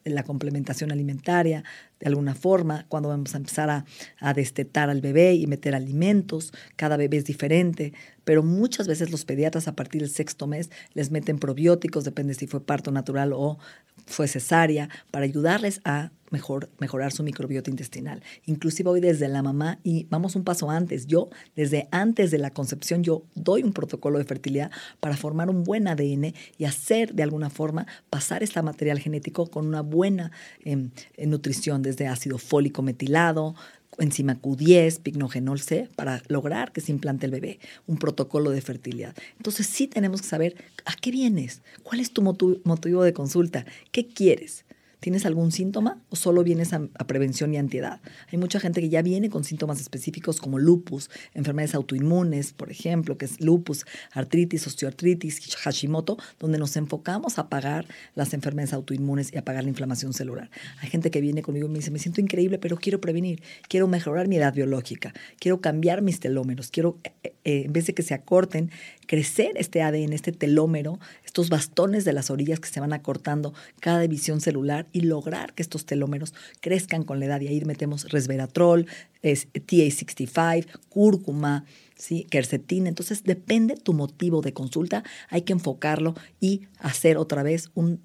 la, 0.04 0.22
complementación 0.24 0.92
alimentaria, 0.92 1.64
de 1.98 2.06
alguna 2.06 2.34
forma, 2.34 2.84
cuándo 2.88 3.08
vamos 3.08 3.34
a 3.34 3.38
empezar 3.38 3.70
a, 3.70 3.84
a, 4.18 4.34
destetar 4.34 4.90
al 4.90 5.00
bebé 5.00 5.34
y 5.34 5.46
meter 5.46 5.74
alimentos, 5.74 6.52
cada 6.76 6.96
bebé 6.96 7.16
es 7.18 7.24
diferente, 7.24 7.94
pero 8.24 8.42
muchas 8.42 8.88
veces 8.88 9.10
los 9.10 9.24
pediatras 9.24 9.68
a 9.68 9.76
partir 9.76 10.00
del 10.00 10.10
sexto 10.10 10.46
mes 10.46 10.70
les 10.92 11.10
meten 11.10 11.38
probióticos, 11.38 12.04
depende 12.04 12.34
si 12.34 12.46
fue 12.46 12.60
parto 12.60 12.90
natural 12.90 13.32
o 13.32 13.58
fue 14.06 14.28
cesárea, 14.28 14.88
para 15.10 15.24
ayudarles 15.24 15.80
a 15.84 16.10
mejor, 16.30 16.68
mejorar 16.80 17.12
su 17.12 17.22
microbiota 17.22 17.70
intestinal. 17.70 18.22
Inclusive 18.44 18.90
hoy 18.90 19.00
desde 19.00 19.28
la 19.28 19.42
mamá, 19.42 19.78
y 19.84 20.06
vamos 20.10 20.34
un 20.34 20.42
paso 20.42 20.68
antes, 20.68 21.06
yo 21.06 21.30
desde 21.54 21.88
antes 21.92 22.30
de 22.30 22.38
la 22.38 22.50
concepción, 22.50 23.04
yo 23.04 23.22
doy 23.34 23.62
un 23.62 23.72
protocolo 23.72 24.18
de 24.18 24.24
fertilidad 24.24 24.70
para 25.00 25.16
formar 25.16 25.48
un 25.48 25.62
buen 25.62 25.86
ADN 25.86 26.34
y 26.58 26.64
hacer 26.64 27.14
de 27.14 27.22
alguna 27.22 27.50
forma 27.50 27.86
pasar 28.10 28.42
este 28.42 28.60
material 28.62 28.98
genético 28.98 29.46
con 29.46 29.66
una 29.66 29.82
buena 29.82 30.32
em, 30.64 30.90
nutrición, 31.18 31.82
desde 31.82 32.08
ácido 32.08 32.38
fólico 32.38 32.82
metilado, 32.82 33.54
enzima 33.98 34.40
Q10, 34.40 35.00
pignogenol 35.00 35.60
C, 35.60 35.88
para 35.96 36.22
lograr 36.28 36.72
que 36.72 36.80
se 36.80 36.92
implante 36.92 37.26
el 37.26 37.32
bebé, 37.32 37.58
un 37.86 37.98
protocolo 37.98 38.50
de 38.50 38.60
fertilidad. 38.60 39.14
Entonces 39.36 39.66
sí 39.66 39.86
tenemos 39.86 40.22
que 40.22 40.28
saber 40.28 40.56
a 40.84 40.94
qué 40.94 41.10
vienes, 41.10 41.62
cuál 41.82 42.00
es 42.00 42.12
tu 42.12 42.22
motivo 42.22 43.02
de 43.02 43.12
consulta, 43.12 43.64
qué 43.92 44.06
quieres. 44.06 44.64
¿Tienes 45.04 45.26
algún 45.26 45.52
síntoma 45.52 45.98
o 46.08 46.16
solo 46.16 46.42
vienes 46.42 46.72
a, 46.72 46.80
prevención 47.06 47.52
y 47.52 47.58
antiedad? 47.58 48.00
Hay 48.32 48.38
mucha 48.38 48.58
gente 48.58 48.80
que 48.80 48.88
ya 48.88 49.02
viene 49.02 49.28
con 49.28 49.44
síntomas 49.44 49.78
específicos 49.78 50.40
como 50.40 50.58
lupus, 50.58 51.10
enfermedades 51.34 51.74
autoinmunes, 51.74 52.54
por 52.54 52.70
ejemplo, 52.70 53.18
que 53.18 53.26
es 53.26 53.38
lupus, 53.38 53.84
artritis, 54.12 54.66
osteoartritis, 54.66 55.56
Hashimoto, 55.56 56.16
donde 56.40 56.56
nos 56.56 56.74
enfocamos 56.78 57.38
a 57.38 57.50
pagar 57.50 57.86
las 58.14 58.32
enfermedades 58.32 58.72
autoinmunes 58.72 59.30
y 59.30 59.36
a 59.36 59.44
pagar 59.44 59.64
la 59.64 59.68
inflamación 59.68 60.14
celular. 60.14 60.50
Hay 60.80 60.88
gente 60.88 61.10
que 61.10 61.20
viene 61.20 61.42
conmigo 61.42 61.66
y 61.66 61.70
me 61.70 61.80
dice, 61.80 61.90
me 61.90 61.98
siento 61.98 62.22
increíble, 62.22 62.58
pero 62.58 62.78
quiero 62.78 62.98
prevenir, 62.98 63.42
quiero 63.68 63.86
mejorar 63.86 64.26
mi 64.26 64.36
edad 64.36 64.54
biológica, 64.54 65.12
quiero 65.38 65.60
cambiar 65.60 66.00
mis 66.00 66.18
telómeros, 66.18 66.70
quiero, 66.70 66.98
eh, 67.04 67.34
eh, 67.44 67.64
en 67.66 67.74
vez 67.74 67.84
de 67.88 67.92
que 67.92 68.02
se 68.02 68.14
acorten, 68.14 68.70
crecer 69.06 69.52
este 69.56 69.82
ADN, 69.82 70.14
este 70.14 70.32
telómero, 70.32 70.98
estos 71.34 71.48
bastones 71.48 72.04
de 72.04 72.12
las 72.12 72.30
orillas 72.30 72.60
que 72.60 72.68
se 72.68 72.78
van 72.78 72.92
acortando 72.92 73.54
cada 73.80 73.98
división 73.98 74.40
celular 74.40 74.86
y 74.92 75.00
lograr 75.00 75.52
que 75.52 75.64
estos 75.64 75.84
telómeros 75.84 76.32
crezcan 76.60 77.02
con 77.02 77.18
la 77.18 77.26
edad. 77.26 77.40
Y 77.40 77.48
ahí 77.48 77.60
metemos 77.64 78.08
resveratrol, 78.08 78.86
TA65, 79.20 80.64
cúrcuma, 80.88 81.64
¿sí? 81.96 82.24
quercetina. 82.30 82.88
Entonces, 82.88 83.24
depende 83.24 83.74
tu 83.74 83.94
motivo 83.94 84.42
de 84.42 84.52
consulta, 84.52 85.02
hay 85.28 85.42
que 85.42 85.54
enfocarlo 85.54 86.14
y 86.38 86.68
hacer 86.78 87.16
otra 87.16 87.42
vez 87.42 87.72
un, 87.74 88.00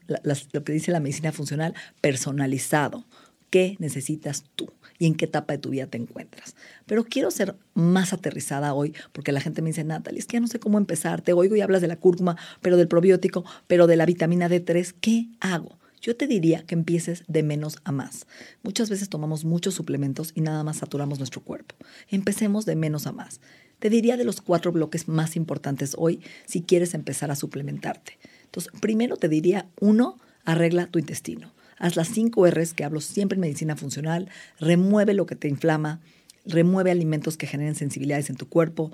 lo 0.52 0.64
que 0.64 0.74
dice 0.74 0.92
la 0.92 1.00
medicina 1.00 1.32
funcional 1.32 1.76
personalizado. 2.02 3.06
¿Qué 3.50 3.76
necesitas 3.80 4.46
tú? 4.56 4.70
y 5.00 5.08
en 5.08 5.16
qué 5.16 5.26
etapa 5.26 5.54
de 5.54 5.60
tu 5.60 5.70
vida 5.70 5.88
te 5.88 5.98
encuentras. 5.98 6.56
Pero 6.86 7.06
quiero 7.06 7.32
ser 7.32 7.56
más 7.74 8.14
aterrizada 8.14 8.74
hoy 8.74 8.94
porque 9.14 9.32
la 9.32 9.40
gente 9.40 9.62
me 9.62 9.70
dice, 9.70 9.84
Natalie, 9.84 10.20
es 10.20 10.28
que 10.28 10.34
ya 10.34 10.42
no 10.42 10.48
sé 10.48 10.60
cómo 10.60 10.78
empezar. 10.78 11.22
Te 11.22 11.34
oigo 11.34 11.56
y 11.56 11.62
hablas 11.62 11.82
de 11.82 11.88
la 11.88 11.96
cúrcuma, 11.96 12.38
pero 12.62 12.78
del 12.78 12.90
probiótico, 12.90 13.46
pero 13.68 13.88
de 13.88 13.96
la 13.96 14.06
vitamina 14.06 14.50
D3. 14.50 14.94
¿Qué 15.00 15.30
hago? 15.40 15.80
Yo 16.02 16.16
te 16.16 16.28
diría 16.28 16.64
que 16.66 16.76
empieces 16.76 17.24
de 17.28 17.44
menos 17.44 17.78
a 17.84 17.92
más. 17.92 18.28
Muchas 18.62 18.90
veces 18.90 19.10
tomamos 19.10 19.44
muchos 19.44 19.74
suplementos 19.74 20.32
y 20.36 20.42
nada 20.42 20.64
más 20.64 20.78
saturamos 20.78 21.20
nuestro 21.20 21.42
cuerpo. 21.42 21.76
Empecemos 22.10 22.66
de 22.66 22.76
menos 22.76 23.08
a 23.08 23.12
más. 23.12 23.42
Te 23.80 23.90
diría 23.90 24.18
de 24.18 24.26
los 24.26 24.42
cuatro 24.42 24.72
bloques 24.72 25.08
más 25.08 25.36
importantes 25.36 25.96
hoy 25.98 26.22
si 26.46 26.62
quieres 26.62 26.94
empezar 26.94 27.32
a 27.32 27.36
suplementarte. 27.36 28.18
Entonces, 28.46 28.72
primero 28.82 29.18
te 29.18 29.30
diría, 29.30 29.68
uno, 29.80 30.20
arregla 30.44 30.88
tu 30.88 31.00
intestino. 31.00 31.52
Haz 31.80 31.96
las 31.96 32.10
cinco 32.10 32.46
R's 32.46 32.74
que 32.74 32.84
hablo 32.84 33.02
siempre 33.02 33.36
en 33.36 33.42
medicina 33.42 33.76
funcional. 33.76 34.30
Remueve 34.60 35.14
lo 35.14 35.26
que 35.26 35.36
te 35.36 35.48
inflama. 35.48 36.02
Remueve 36.46 36.92
alimentos 36.92 37.38
que 37.38 37.48
generen 37.48 37.76
sensibilidades 37.76 38.30
en 38.30 38.36
tu 38.36 38.48
cuerpo, 38.48 38.92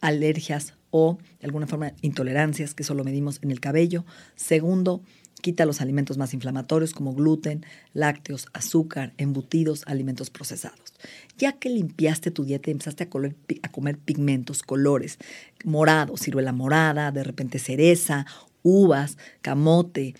alergias 0.00 0.74
o 0.90 1.18
de 1.40 1.46
alguna 1.46 1.66
forma 1.66 1.92
intolerancias, 2.00 2.74
que 2.74 2.84
solo 2.84 3.04
medimos 3.04 3.38
en 3.42 3.50
el 3.50 3.60
cabello. 3.60 4.04
Segundo, 4.36 5.02
Quita 5.40 5.66
los 5.66 5.80
alimentos 5.80 6.18
más 6.18 6.34
inflamatorios 6.34 6.92
como 6.92 7.14
gluten, 7.14 7.64
lácteos, 7.92 8.48
azúcar, 8.52 9.14
embutidos, 9.18 9.84
alimentos 9.86 10.30
procesados. 10.30 10.94
Ya 11.36 11.52
que 11.52 11.68
limpiaste 11.68 12.32
tu 12.32 12.44
dieta 12.44 12.70
y 12.70 12.72
empezaste 12.72 13.04
a 13.04 13.10
comer, 13.10 13.36
a 13.62 13.70
comer 13.70 13.98
pigmentos, 13.98 14.64
colores, 14.64 15.18
morado, 15.64 16.16
ciruela 16.16 16.52
morada, 16.52 17.12
de 17.12 17.22
repente 17.22 17.60
cereza, 17.60 18.26
uvas, 18.64 19.16
camote, 19.40 20.16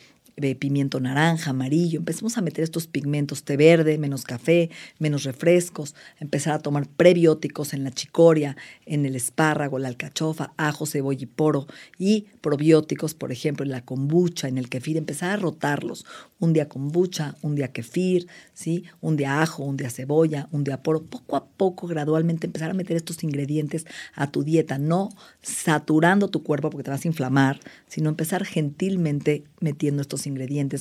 pimiento 0.58 1.00
naranja, 1.00 1.50
amarillo, 1.50 1.98
empecemos 1.98 2.38
a 2.38 2.42
meter 2.42 2.64
estos 2.64 2.86
pigmentos, 2.86 3.42
té 3.42 3.56
verde, 3.56 3.98
menos 3.98 4.24
café, 4.24 4.70
menos 4.98 5.24
refrescos, 5.24 5.94
empezar 6.20 6.54
a 6.54 6.58
tomar 6.60 6.88
prebióticos 6.88 7.74
en 7.74 7.84
la 7.84 7.90
chicoria, 7.90 8.56
en 8.86 9.04
el 9.06 9.16
espárrago, 9.16 9.78
la 9.78 9.88
alcachofa, 9.88 10.52
ajo, 10.56 10.86
cebolla 10.86 11.22
y 11.22 11.26
poro, 11.26 11.66
y 11.98 12.26
probióticos, 12.40 13.14
por 13.14 13.32
ejemplo, 13.32 13.64
en 13.64 13.70
la 13.70 13.84
kombucha, 13.84 14.48
en 14.48 14.58
el 14.58 14.68
kefir, 14.68 14.96
empezar 14.96 15.30
a 15.30 15.36
rotarlos. 15.36 16.06
Un 16.38 16.52
día 16.52 16.68
kombucha, 16.68 17.34
un 17.42 17.56
día 17.56 17.72
kefir, 17.72 18.28
¿sí? 18.54 18.84
un 19.00 19.16
día 19.16 19.42
ajo, 19.42 19.64
un 19.64 19.76
día 19.76 19.90
cebolla, 19.90 20.48
un 20.52 20.64
día 20.64 20.82
poro. 20.82 21.02
Poco 21.02 21.36
a 21.36 21.46
poco, 21.46 21.86
gradualmente, 21.86 22.46
empezar 22.46 22.70
a 22.70 22.74
meter 22.74 22.96
estos 22.96 23.24
ingredientes 23.24 23.86
a 24.14 24.30
tu 24.30 24.44
dieta, 24.44 24.78
no 24.78 25.10
saturando 25.42 26.28
tu 26.28 26.42
cuerpo 26.42 26.70
porque 26.70 26.84
te 26.84 26.90
vas 26.90 27.04
a 27.04 27.08
inflamar, 27.08 27.60
sino 27.86 28.08
empezar 28.08 28.44
gentilmente 28.44 29.44
metiendo 29.60 30.02
estos 30.02 30.26
ingredientes, 30.26 30.27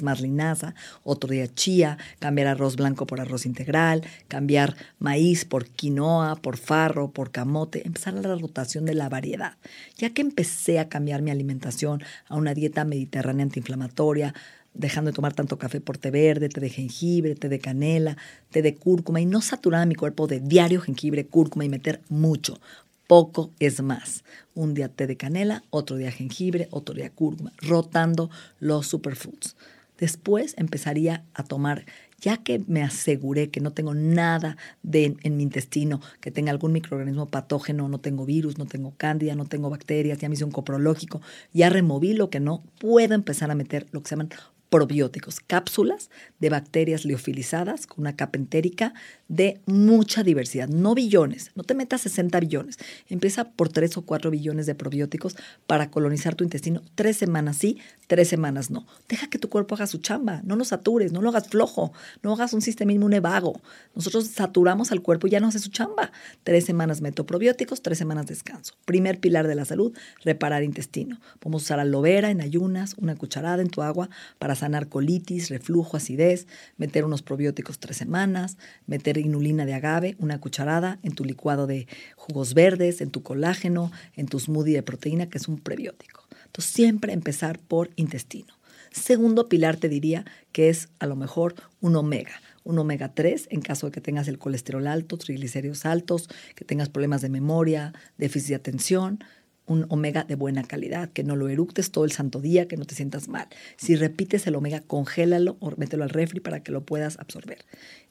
más 0.03 0.21
linaza, 0.21 0.75
otro 1.03 1.29
día 1.29 1.47
chía, 1.47 1.97
cambiar 2.19 2.47
arroz 2.47 2.75
blanco 2.75 3.05
por 3.05 3.21
arroz 3.21 3.45
integral, 3.45 4.03
cambiar 4.27 4.75
maíz 4.99 5.45
por 5.45 5.67
quinoa, 5.67 6.35
por 6.35 6.57
farro, 6.57 7.11
por 7.11 7.31
camote, 7.31 7.85
empezar 7.85 8.13
la 8.13 8.35
rotación 8.35 8.85
de 8.85 8.93
la 8.93 9.09
variedad. 9.09 9.57
Ya 9.97 10.11
que 10.11 10.21
empecé 10.21 10.79
a 10.79 10.89
cambiar 10.89 11.21
mi 11.21 11.31
alimentación 11.31 12.01
a 12.27 12.35
una 12.35 12.53
dieta 12.53 12.85
mediterránea 12.85 13.43
antiinflamatoria, 13.43 14.33
dejando 14.73 15.11
de 15.11 15.15
tomar 15.15 15.33
tanto 15.33 15.57
café 15.57 15.81
por 15.81 15.97
té 15.97 16.11
verde, 16.11 16.49
té 16.49 16.61
de 16.61 16.69
jengibre, 16.69 17.35
té 17.35 17.49
de 17.49 17.59
canela, 17.59 18.15
té 18.51 18.61
de 18.61 18.75
cúrcuma 18.75 19.19
y 19.19 19.25
no 19.25 19.41
saturar 19.41 19.87
mi 19.87 19.95
cuerpo 19.95 20.27
de 20.27 20.39
diario 20.39 20.81
jengibre, 20.81 21.25
cúrcuma 21.25 21.65
y 21.65 21.69
meter 21.69 22.01
mucho. 22.09 22.59
Poco 23.07 23.53
es 23.59 23.81
más. 23.81 24.25
Un 24.53 24.73
día 24.73 24.89
té 24.89 25.07
de 25.07 25.15
canela, 25.15 25.63
otro 25.69 25.95
día 25.95 26.11
jengibre, 26.11 26.67
otro 26.71 26.93
día 26.93 27.09
cúrcuma, 27.09 27.53
rotando 27.61 28.29
los 28.59 28.87
superfoods. 28.87 29.55
Después 29.97 30.53
empezaría 30.57 31.23
a 31.33 31.43
tomar, 31.43 31.85
ya 32.19 32.37
que 32.37 32.61
me 32.67 32.83
aseguré 32.83 33.49
que 33.49 33.61
no 33.61 33.71
tengo 33.71 33.95
nada 33.95 34.57
de, 34.83 35.15
en 35.23 35.37
mi 35.37 35.43
intestino, 35.43 36.01
que 36.19 36.31
tenga 36.31 36.51
algún 36.51 36.73
microorganismo 36.73 37.27
patógeno, 37.27 37.87
no 37.89 37.99
tengo 37.99 38.25
virus, 38.25 38.57
no 38.57 38.65
tengo 38.65 38.93
cándida, 38.97 39.35
no 39.35 39.45
tengo 39.45 39.69
bacterias, 39.69 40.19
ya 40.19 40.29
me 40.29 40.35
hice 40.35 40.43
un 40.43 40.51
coprológico, 40.51 41.21
ya 41.53 41.69
removí 41.69 42.13
lo 42.13 42.29
que 42.29 42.39
no, 42.39 42.63
puedo 42.79 43.15
empezar 43.15 43.49
a 43.49 43.55
meter 43.55 43.87
lo 43.91 44.01
que 44.03 44.09
se 44.09 44.15
llaman 44.15 44.29
probióticos, 44.69 45.39
cápsulas 45.39 46.09
de 46.39 46.49
bacterias 46.49 47.05
liofilizadas 47.05 47.87
con 47.87 48.01
una 48.01 48.15
capa 48.15 48.37
entérica 48.37 48.93
de 49.27 49.61
mucha 49.65 50.23
diversidad, 50.23 50.67
no 50.67 50.95
billones, 50.95 51.51
no 51.55 51.63
te 51.63 51.73
metas 51.73 52.01
60 52.01 52.39
billones, 52.39 52.77
empieza 53.09 53.51
por 53.51 53.69
3 53.69 53.97
o 53.97 54.01
4 54.03 54.31
billones 54.31 54.65
de 54.65 54.75
probióticos 54.75 55.35
para 55.67 55.89
colonizar 55.89 56.35
tu 56.35 56.43
intestino, 56.43 56.81
tres 56.95 57.17
semanas 57.17 57.57
sí, 57.57 57.79
tres 58.07 58.27
semanas 58.29 58.69
no. 58.71 58.85
Deja 59.07 59.27
que 59.27 59.37
tu 59.37 59.49
cuerpo 59.49 59.75
haga 59.75 59.87
su 59.87 59.99
chamba, 59.99 60.41
no 60.43 60.55
lo 60.55 60.65
satures, 60.65 61.11
no 61.11 61.21
lo 61.21 61.29
hagas 61.29 61.49
flojo, 61.49 61.91
no 62.23 62.33
hagas 62.33 62.53
un 62.53 62.61
sistema 62.61 62.93
inmune 62.93 63.19
vago. 63.19 63.59
Nosotros 63.95 64.27
saturamos 64.27 64.91
al 64.91 65.01
cuerpo 65.01 65.27
y 65.27 65.31
ya 65.31 65.39
no 65.39 65.47
hace 65.47 65.59
su 65.59 65.69
chamba. 65.69 66.11
Tres 66.43 66.65
semanas 66.65 67.01
meto 67.01 67.25
probióticos, 67.25 67.81
tres 67.81 67.97
semanas 67.97 68.27
descanso. 68.27 68.75
Primer 68.85 69.19
pilar 69.19 69.47
de 69.47 69.55
la 69.55 69.65
salud, 69.65 69.95
reparar 70.23 70.63
intestino. 70.63 71.19
Podemos 71.39 71.63
usar 71.63 71.79
aloe 71.79 72.01
vera 72.01 72.31
en 72.31 72.41
ayunas, 72.41 72.95
una 72.97 73.15
cucharada 73.15 73.61
en 73.61 73.69
tu 73.69 73.81
agua 73.81 74.09
para 74.39 74.55
sanar 74.57 74.89
colitis, 74.89 75.49
reflujo, 75.49 75.97
acidez, 75.97 76.47
meter 76.77 77.05
unos 77.05 77.21
probióticos 77.21 77.79
tres 77.79 77.97
semanas, 77.97 78.57
meter 78.85 79.17
inulina 79.17 79.65
de 79.65 79.73
agave, 79.73 80.15
una 80.19 80.39
cucharada 80.39 80.99
en 81.03 81.13
tu 81.13 81.23
licuado 81.23 81.67
de 81.67 81.87
jugos 82.15 82.53
verdes, 82.53 83.01
en 83.01 83.11
tu 83.11 83.23
colágeno, 83.23 83.91
en 84.15 84.27
tu 84.27 84.39
smoothie 84.39 84.73
de 84.73 84.83
proteína, 84.83 85.29
que 85.29 85.37
es 85.37 85.47
un 85.47 85.57
prebiótico. 85.59 86.23
Entonces, 86.45 86.73
siempre 86.73 87.13
empezar 87.13 87.59
por 87.59 87.91
intestino. 87.95 88.53
Segundo 88.91 89.47
pilar 89.47 89.77
te 89.77 89.89
diría 89.89 90.25
que 90.51 90.69
es 90.69 90.89
a 90.99 91.05
lo 91.05 91.15
mejor 91.15 91.55
un 91.81 91.95
omega 91.95 92.41
un 92.67 92.77
omega 92.79 93.13
3 93.13 93.47
en 93.51 93.61
caso 93.61 93.87
de 93.87 93.93
que 93.93 94.01
tengas 94.01 94.27
el 94.27 94.37
colesterol 94.37 94.87
alto, 94.87 95.17
triglicéridos 95.17 95.85
altos, 95.85 96.27
que 96.53 96.65
tengas 96.65 96.89
problemas 96.89 97.21
de 97.21 97.29
memoria, 97.29 97.93
déficit 98.17 98.49
de 98.49 98.55
atención, 98.55 99.23
un 99.67 99.85
omega 99.89 100.23
de 100.23 100.35
buena 100.35 100.63
calidad, 100.63 101.09
que 101.09 101.23
no 101.23 101.35
lo 101.35 101.49
eructes 101.49 101.91
todo 101.91 102.05
el 102.05 102.11
santo 102.11 102.41
día, 102.41 102.67
que 102.67 102.77
no 102.77 102.85
te 102.85 102.95
sientas 102.95 103.27
mal. 103.27 103.47
Si 103.75 103.95
repites 103.95 104.47
el 104.47 104.55
omega, 104.55 104.81
congélalo 104.81 105.57
o 105.59 105.71
mételo 105.77 106.03
al 106.03 106.09
refri 106.09 106.39
para 106.39 106.63
que 106.63 106.71
lo 106.71 106.85
puedas 106.85 107.19
absorber. 107.19 107.65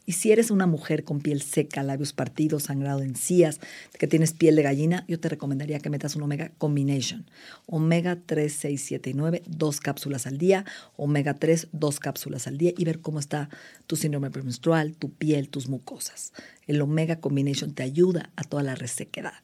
Y 0.09 0.13
si 0.13 0.31
eres 0.31 0.53
una 0.53 0.67
mujer 0.67 1.03
con 1.03 1.21
piel 1.21 1.43
seca, 1.43 1.83
labios 1.83 2.13
partidos, 2.13 2.65
sangrado, 2.65 3.01
encías, 3.01 3.59
que 3.99 4.07
tienes 4.07 4.35
piel 4.35 4.55
de 4.55 4.63
gallina, 4.63 5.05
yo 5.09 5.19
te 5.19 5.29
recomendaría 5.29 5.81
que 5.81 5.91
metas 5.91 6.15
un 6.15 6.23
omega 6.23 6.53
combination. 6.59 7.27
Omega 7.67 8.17
3, 8.25 8.53
6, 8.53 8.85
7 8.87 9.11
y 9.11 9.15
9, 9.15 9.43
dos 9.49 9.81
cápsulas 9.81 10.29
al 10.29 10.39
día. 10.39 10.65
Omega 10.97 11.35
3, 11.35 11.69
dos 11.73 11.99
cápsulas 11.99 12.47
al 12.47 12.57
día 12.57 12.73
y 12.77 12.85
ver 12.85 13.01
cómo 13.01 13.19
está 13.19 13.49
tu 13.89 13.97
síndrome 13.97 14.31
premenstrual, 14.31 14.95
tu 14.95 15.11
piel, 15.11 15.49
tus 15.49 15.69
mucosas. 15.69 16.33
El 16.69 16.81
omega 16.83 17.17
combination 17.17 17.73
te 17.73 17.83
ayuda 17.83 18.31
a 18.37 18.45
toda 18.45 18.63
la 18.63 18.77
resequedad 18.77 19.35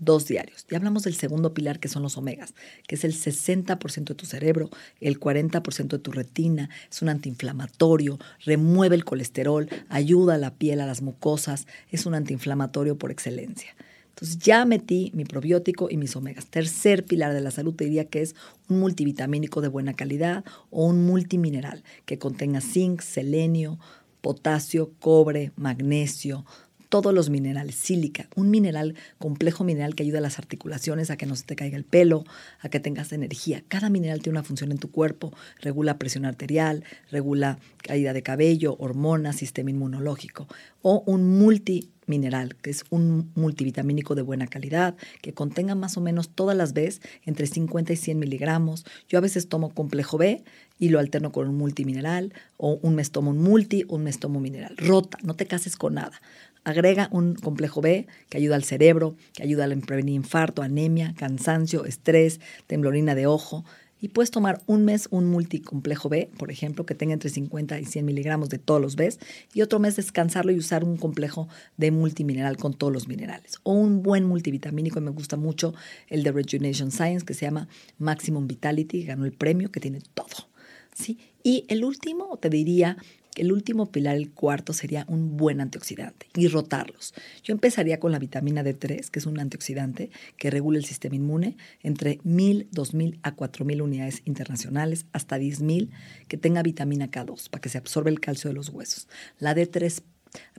dos 0.00 0.26
diarios. 0.26 0.66
Ya 0.68 0.78
hablamos 0.78 1.04
del 1.04 1.14
segundo 1.14 1.54
pilar 1.54 1.78
que 1.78 1.88
son 1.88 2.02
los 2.02 2.18
omegas, 2.18 2.54
que 2.88 2.96
es 2.96 3.04
el 3.04 3.14
60% 3.14 4.04
de 4.04 4.14
tu 4.14 4.26
cerebro, 4.26 4.70
el 5.00 5.20
40% 5.20 5.88
de 5.88 5.98
tu 5.98 6.10
retina, 6.10 6.70
es 6.90 7.02
un 7.02 7.10
antiinflamatorio, 7.10 8.18
remueve 8.44 8.96
el 8.96 9.04
colesterol, 9.04 9.68
ayuda 9.88 10.34
a 10.34 10.38
la 10.38 10.54
piel, 10.54 10.80
a 10.80 10.86
las 10.86 11.02
mucosas, 11.02 11.66
es 11.90 12.06
un 12.06 12.14
antiinflamatorio 12.14 12.98
por 12.98 13.12
excelencia. 13.12 13.76
Entonces 14.08 14.38
ya 14.38 14.64
metí 14.64 15.12
mi 15.14 15.24
probiótico 15.24 15.88
y 15.90 15.96
mis 15.96 16.14
omegas. 16.16 16.46
Tercer 16.46 17.04
pilar 17.04 17.32
de 17.32 17.40
la 17.40 17.50
salud 17.50 17.74
te 17.74 17.84
diría 17.84 18.04
que 18.04 18.20
es 18.20 18.34
un 18.68 18.80
multivitamínico 18.80 19.60
de 19.60 19.68
buena 19.68 19.94
calidad 19.94 20.44
o 20.70 20.84
un 20.84 21.06
multimineral 21.06 21.84
que 22.04 22.18
contenga 22.18 22.60
zinc, 22.60 23.00
selenio, 23.00 23.78
potasio, 24.20 24.92
cobre, 24.98 25.52
magnesio, 25.56 26.44
todos 26.90 27.14
los 27.14 27.30
minerales. 27.30 27.76
Sílica, 27.76 28.28
un 28.36 28.50
mineral, 28.50 28.94
complejo 29.18 29.64
mineral 29.64 29.94
que 29.94 30.02
ayuda 30.02 30.18
a 30.18 30.22
las 30.22 30.38
articulaciones, 30.38 31.10
a 31.10 31.16
que 31.16 31.24
no 31.24 31.36
se 31.36 31.44
te 31.44 31.56
caiga 31.56 31.78
el 31.78 31.84
pelo, 31.84 32.24
a 32.60 32.68
que 32.68 32.80
tengas 32.80 33.12
energía. 33.12 33.62
Cada 33.68 33.88
mineral 33.88 34.20
tiene 34.20 34.38
una 34.38 34.46
función 34.46 34.72
en 34.72 34.78
tu 34.78 34.90
cuerpo, 34.90 35.32
regula 35.60 35.98
presión 35.98 36.26
arterial, 36.26 36.84
regula 37.10 37.58
caída 37.82 38.12
de 38.12 38.22
cabello, 38.22 38.76
hormonas, 38.78 39.36
sistema 39.36 39.70
inmunológico. 39.70 40.46
O 40.82 41.02
un 41.06 41.38
multimineral, 41.38 42.56
que 42.56 42.70
es 42.70 42.84
un 42.90 43.30
multivitamínico 43.34 44.14
de 44.14 44.22
buena 44.22 44.48
calidad, 44.48 44.96
que 45.22 45.32
contenga 45.32 45.74
más 45.74 45.96
o 45.96 46.00
menos 46.00 46.30
todas 46.30 46.56
las 46.56 46.72
veces 46.72 47.00
entre 47.24 47.46
50 47.46 47.92
y 47.92 47.96
100 47.96 48.18
miligramos. 48.18 48.84
Yo 49.08 49.18
a 49.18 49.22
veces 49.22 49.48
tomo 49.48 49.72
complejo 49.72 50.18
B 50.18 50.42
y 50.78 50.88
lo 50.88 50.98
alterno 50.98 51.30
con 51.30 51.46
un 51.46 51.56
multimineral, 51.56 52.32
o 52.56 52.80
un 52.82 52.94
mes 52.94 53.10
tomo 53.10 53.30
un 53.30 53.38
multi, 53.38 53.84
un 53.88 54.02
mes 54.02 54.18
tomo 54.18 54.40
mineral. 54.40 54.74
Rota, 54.76 55.18
no 55.22 55.36
te 55.36 55.46
cases 55.46 55.76
con 55.76 55.94
nada. 55.94 56.20
Agrega 56.64 57.08
un 57.10 57.34
complejo 57.34 57.80
B 57.80 58.06
que 58.28 58.38
ayuda 58.38 58.56
al 58.56 58.64
cerebro, 58.64 59.16
que 59.34 59.42
ayuda 59.42 59.64
a 59.64 59.68
prevenir 59.68 60.14
infarto, 60.14 60.62
anemia, 60.62 61.14
cansancio, 61.16 61.84
estrés, 61.84 62.40
temblorina 62.66 63.14
de 63.14 63.26
ojo. 63.26 63.64
Y 64.02 64.08
puedes 64.08 64.30
tomar 64.30 64.62
un 64.66 64.84
mes 64.84 65.08
un 65.10 65.26
multicomplejo 65.26 66.08
B, 66.08 66.30
por 66.38 66.50
ejemplo, 66.50 66.86
que 66.86 66.94
tenga 66.94 67.12
entre 67.12 67.28
50 67.28 67.78
y 67.80 67.84
100 67.84 68.04
miligramos 68.04 68.48
de 68.48 68.58
todos 68.58 68.80
los 68.80 68.96
Bs, 68.96 69.18
y 69.52 69.60
otro 69.60 69.78
mes 69.78 69.96
descansarlo 69.96 70.52
y 70.52 70.56
usar 70.56 70.84
un 70.84 70.96
complejo 70.96 71.48
de 71.76 71.90
multimineral 71.90 72.56
con 72.56 72.72
todos 72.72 72.92
los 72.92 73.08
minerales. 73.08 73.58
O 73.62 73.72
un 73.72 74.02
buen 74.02 74.24
multivitamínico, 74.24 75.00
me 75.02 75.10
gusta 75.10 75.36
mucho 75.36 75.74
el 76.08 76.22
de 76.22 76.32
Rejuvenation 76.32 76.90
Science, 76.90 77.26
que 77.26 77.34
se 77.34 77.44
llama 77.44 77.68
Maximum 77.98 78.46
Vitality, 78.46 79.04
ganó 79.04 79.26
el 79.26 79.32
premio, 79.32 79.70
que 79.70 79.80
tiene 79.80 80.00
todo. 80.14 80.48
¿sí? 80.94 81.18
Y 81.42 81.64
el 81.68 81.84
último, 81.84 82.36
te 82.38 82.50
diría, 82.50 82.96
el 83.36 83.52
último 83.52 83.90
pilar, 83.90 84.16
el 84.16 84.30
cuarto, 84.30 84.72
sería 84.72 85.04
un 85.08 85.36
buen 85.36 85.60
antioxidante 85.60 86.26
y 86.36 86.48
rotarlos. 86.48 87.14
Yo 87.42 87.52
empezaría 87.52 88.00
con 88.00 88.12
la 88.12 88.18
vitamina 88.18 88.62
D3, 88.62 89.08
que 89.08 89.18
es 89.18 89.26
un 89.26 89.38
antioxidante 89.38 90.10
que 90.36 90.50
regula 90.50 90.78
el 90.78 90.84
sistema 90.84 91.16
inmune 91.16 91.56
entre 91.82 92.18
1000, 92.24 92.68
2000 92.72 93.20
a 93.22 93.34
4000 93.34 93.82
unidades 93.82 94.22
internacionales, 94.24 95.06
hasta 95.12 95.38
10000, 95.38 95.90
que 96.28 96.36
tenga 96.36 96.62
vitamina 96.62 97.10
K2 97.10 97.50
para 97.50 97.60
que 97.60 97.68
se 97.68 97.78
absorba 97.78 98.10
el 98.10 98.20
calcio 98.20 98.48
de 98.48 98.54
los 98.54 98.68
huesos. 98.70 99.08
La 99.38 99.54
D3 99.54 100.02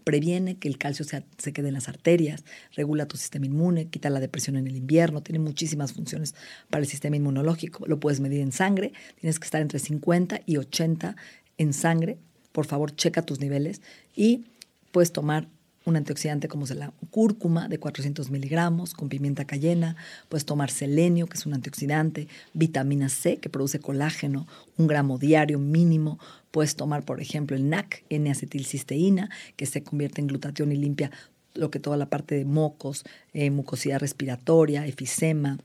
previene 0.03 0.57
que 0.57 0.67
el 0.67 0.77
calcio 0.77 1.05
se, 1.05 1.23
se, 1.37 1.53
quede 1.53 1.69
en 1.69 1.75
las 1.75 1.87
arterias, 1.87 2.43
regula 2.73 3.05
tu 3.05 3.17
sistema 3.17 3.45
inmune, 3.45 3.87
quita 3.87 4.09
la 4.09 4.19
depresión 4.19 4.55
en 4.57 4.67
el 4.67 4.75
invierno, 4.75 5.21
tiene 5.21 5.39
muchísimas 5.39 5.93
funciones 5.93 6.35
para 6.69 6.81
el 6.81 6.89
sistema 6.89 7.15
inmunológico. 7.15 7.85
Lo 7.87 7.99
puedes 7.99 8.19
medir 8.19 8.41
en 8.41 8.51
sangre, 8.51 8.93
tienes 9.19 9.39
que 9.39 9.45
estar 9.45 9.61
entre 9.61 9.79
50 9.79 10.41
y 10.45 10.57
80 10.57 11.15
en 11.57 11.73
sangre. 11.73 12.17
Por 12.51 12.65
favor, 12.65 12.95
checa 12.95 13.21
tus 13.21 13.39
niveles 13.39 13.81
y 14.15 14.45
puedes 14.91 15.11
tomar 15.11 15.47
un 15.85 15.95
antioxidante 15.95 16.47
como 16.47 16.65
la 16.67 16.93
cúrcuma 17.09 17.67
de 17.67 17.79
400 17.79 18.29
miligramos 18.29 18.93
con 18.93 19.09
pimienta 19.09 19.45
cayena, 19.45 19.95
puedes 20.29 20.45
tomar 20.45 20.69
selenio, 20.69 21.27
que 21.27 21.37
es 21.37 21.45
un 21.45 21.53
antioxidante, 21.53 22.27
vitamina 22.53 23.09
C, 23.09 23.37
que 23.37 23.49
produce 23.49 23.79
colágeno, 23.79 24.47
un 24.77 24.87
gramo 24.87 25.17
diario 25.17 25.57
mínimo, 25.57 26.19
puedes 26.51 26.75
tomar, 26.75 27.03
por 27.03 27.19
ejemplo, 27.19 27.55
el 27.55 27.69
NAC, 27.69 28.03
N-acetilcisteína, 28.09 29.29
que 29.55 29.65
se 29.65 29.83
convierte 29.83 30.21
en 30.21 30.27
glutatión 30.27 30.71
y 30.71 30.75
limpia 30.75 31.11
lo 31.53 31.71
que 31.71 31.79
toda 31.79 31.97
la 31.97 32.05
parte 32.05 32.35
de 32.35 32.45
mocos, 32.45 33.03
eh, 33.33 33.49
mucosidad 33.49 33.99
respiratoria, 33.99 34.85
efisema, 34.85 35.57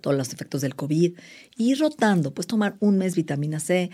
todos 0.00 0.16
los 0.16 0.32
efectos 0.32 0.60
del 0.60 0.76
COVID, 0.76 1.14
y 1.56 1.74
rotando, 1.74 2.32
puedes 2.32 2.46
tomar 2.46 2.76
un 2.80 2.98
mes 2.98 3.16
vitamina 3.16 3.58
C 3.58 3.90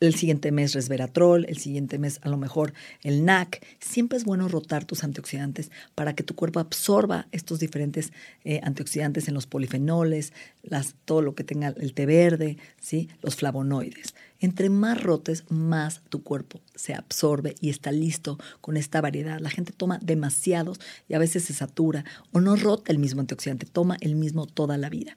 el 0.00 0.14
siguiente 0.14 0.52
mes 0.52 0.74
resveratrol, 0.74 1.44
el 1.48 1.58
siguiente 1.58 1.98
mes 1.98 2.20
a 2.22 2.28
lo 2.28 2.36
mejor 2.36 2.72
el 3.02 3.24
NAC. 3.24 3.64
Siempre 3.80 4.18
es 4.18 4.24
bueno 4.24 4.48
rotar 4.48 4.84
tus 4.84 5.04
antioxidantes 5.04 5.70
para 5.94 6.14
que 6.14 6.22
tu 6.22 6.34
cuerpo 6.34 6.60
absorba 6.60 7.26
estos 7.32 7.58
diferentes 7.58 8.12
eh, 8.44 8.60
antioxidantes 8.62 9.28
en 9.28 9.34
los 9.34 9.46
polifenoles, 9.46 10.32
las, 10.62 10.94
todo 11.04 11.22
lo 11.22 11.34
que 11.34 11.44
tenga 11.44 11.68
el 11.68 11.94
té 11.94 12.06
verde, 12.06 12.56
¿sí? 12.80 13.08
los 13.22 13.36
flavonoides. 13.36 14.14
Entre 14.40 14.70
más 14.70 15.02
rotes, 15.02 15.44
más 15.48 16.00
tu 16.08 16.22
cuerpo 16.22 16.60
se 16.76 16.94
absorbe 16.94 17.56
y 17.60 17.70
está 17.70 17.90
listo 17.90 18.38
con 18.60 18.76
esta 18.76 19.00
variedad. 19.00 19.40
La 19.40 19.50
gente 19.50 19.72
toma 19.72 19.98
demasiados 20.00 20.78
y 21.08 21.14
a 21.14 21.18
veces 21.18 21.44
se 21.44 21.54
satura 21.54 22.04
o 22.32 22.40
no 22.40 22.54
rota 22.54 22.92
el 22.92 22.98
mismo 22.98 23.20
antioxidante, 23.20 23.66
toma 23.66 23.96
el 24.00 24.14
mismo 24.14 24.46
toda 24.46 24.78
la 24.78 24.90
vida. 24.90 25.14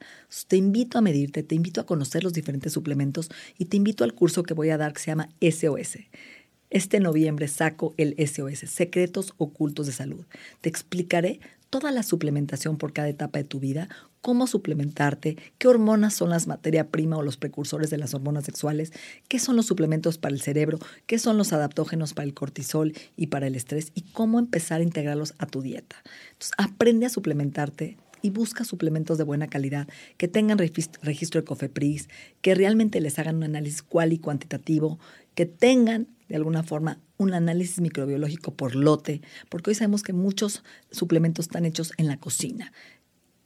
Te 0.48 0.56
invito 0.56 0.98
a 0.98 1.02
medirte, 1.02 1.44
te 1.44 1.54
invito 1.54 1.80
a 1.80 1.86
conocer 1.86 2.24
los 2.24 2.32
diferentes 2.32 2.72
suplementos 2.72 3.30
y 3.58 3.66
te 3.66 3.76
invito 3.76 4.02
al 4.02 4.14
curso 4.14 4.42
que 4.42 4.54
voy 4.54 4.70
a 4.70 4.78
dar 4.78 4.92
que 4.92 5.00
se 5.00 5.12
llama 5.12 5.28
SOS. 5.40 5.98
Este 6.70 7.00
noviembre 7.00 7.48
saco 7.48 7.94
el 7.98 8.16
SOS, 8.18 8.70
Secretos 8.70 9.34
Ocultos 9.36 9.86
de 9.86 9.92
Salud. 9.92 10.24
Te 10.62 10.68
explicaré 10.68 11.38
toda 11.72 11.90
la 11.90 12.02
suplementación 12.02 12.76
por 12.76 12.92
cada 12.92 13.08
etapa 13.08 13.38
de 13.38 13.44
tu 13.44 13.58
vida, 13.58 13.88
cómo 14.20 14.46
suplementarte, 14.46 15.38
qué 15.56 15.68
hormonas 15.68 16.12
son 16.12 16.28
las 16.28 16.46
materia 16.46 16.90
prima 16.90 17.16
o 17.16 17.22
los 17.22 17.38
precursores 17.38 17.88
de 17.88 17.96
las 17.96 18.12
hormonas 18.12 18.44
sexuales, 18.44 18.92
qué 19.26 19.38
son 19.38 19.56
los 19.56 19.64
suplementos 19.64 20.18
para 20.18 20.34
el 20.34 20.42
cerebro, 20.42 20.78
qué 21.06 21.18
son 21.18 21.38
los 21.38 21.54
adaptógenos 21.54 22.12
para 22.12 22.26
el 22.26 22.34
cortisol 22.34 22.92
y 23.16 23.28
para 23.28 23.46
el 23.46 23.54
estrés 23.54 23.90
y 23.94 24.02
cómo 24.02 24.38
empezar 24.38 24.80
a 24.80 24.84
integrarlos 24.84 25.32
a 25.38 25.46
tu 25.46 25.62
dieta. 25.62 25.96
Entonces, 26.32 26.52
aprende 26.58 27.06
a 27.06 27.08
suplementarte 27.08 27.96
y 28.20 28.28
busca 28.28 28.64
suplementos 28.64 29.16
de 29.16 29.24
buena 29.24 29.46
calidad, 29.46 29.88
que 30.18 30.28
tengan 30.28 30.58
registro 30.58 31.40
de 31.40 31.44
COFEPRIS, 31.46 32.10
que 32.42 32.54
realmente 32.54 33.00
les 33.00 33.18
hagan 33.18 33.36
un 33.36 33.44
análisis 33.44 33.82
cual 33.82 34.12
y 34.12 34.18
cuantitativo, 34.18 34.98
que 35.34 35.46
tengan 35.46 36.06
de 36.28 36.36
alguna 36.36 36.62
forma 36.62 37.00
un 37.22 37.34
análisis 37.34 37.80
microbiológico 37.80 38.54
por 38.54 38.74
lote, 38.74 39.22
porque 39.48 39.70
hoy 39.70 39.74
sabemos 39.74 40.02
que 40.02 40.12
muchos 40.12 40.62
suplementos 40.90 41.46
están 41.46 41.64
hechos 41.64 41.92
en 41.96 42.06
la 42.08 42.18
cocina. 42.18 42.72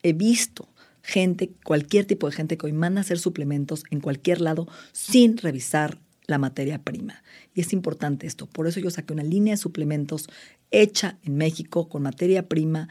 He 0.02 0.12
visto 0.12 0.68
gente, 1.02 1.52
cualquier 1.64 2.04
tipo 2.04 2.26
de 2.28 2.34
gente 2.34 2.58
que 2.58 2.66
hoy 2.66 2.72
manda 2.72 3.00
a 3.00 3.02
hacer 3.02 3.18
suplementos 3.18 3.84
en 3.90 4.00
cualquier 4.00 4.40
lado 4.40 4.66
sin 4.92 5.36
revisar 5.36 5.98
la 6.26 6.38
materia 6.38 6.82
prima. 6.82 7.22
Y 7.54 7.60
es 7.60 7.72
importante 7.72 8.26
esto. 8.26 8.46
Por 8.46 8.66
eso 8.66 8.80
yo 8.80 8.90
saqué 8.90 9.12
una 9.12 9.22
línea 9.22 9.54
de 9.54 9.58
suplementos 9.58 10.28
hecha 10.70 11.18
en 11.22 11.36
México 11.36 11.88
con 11.88 12.02
materia 12.02 12.48
prima 12.48 12.88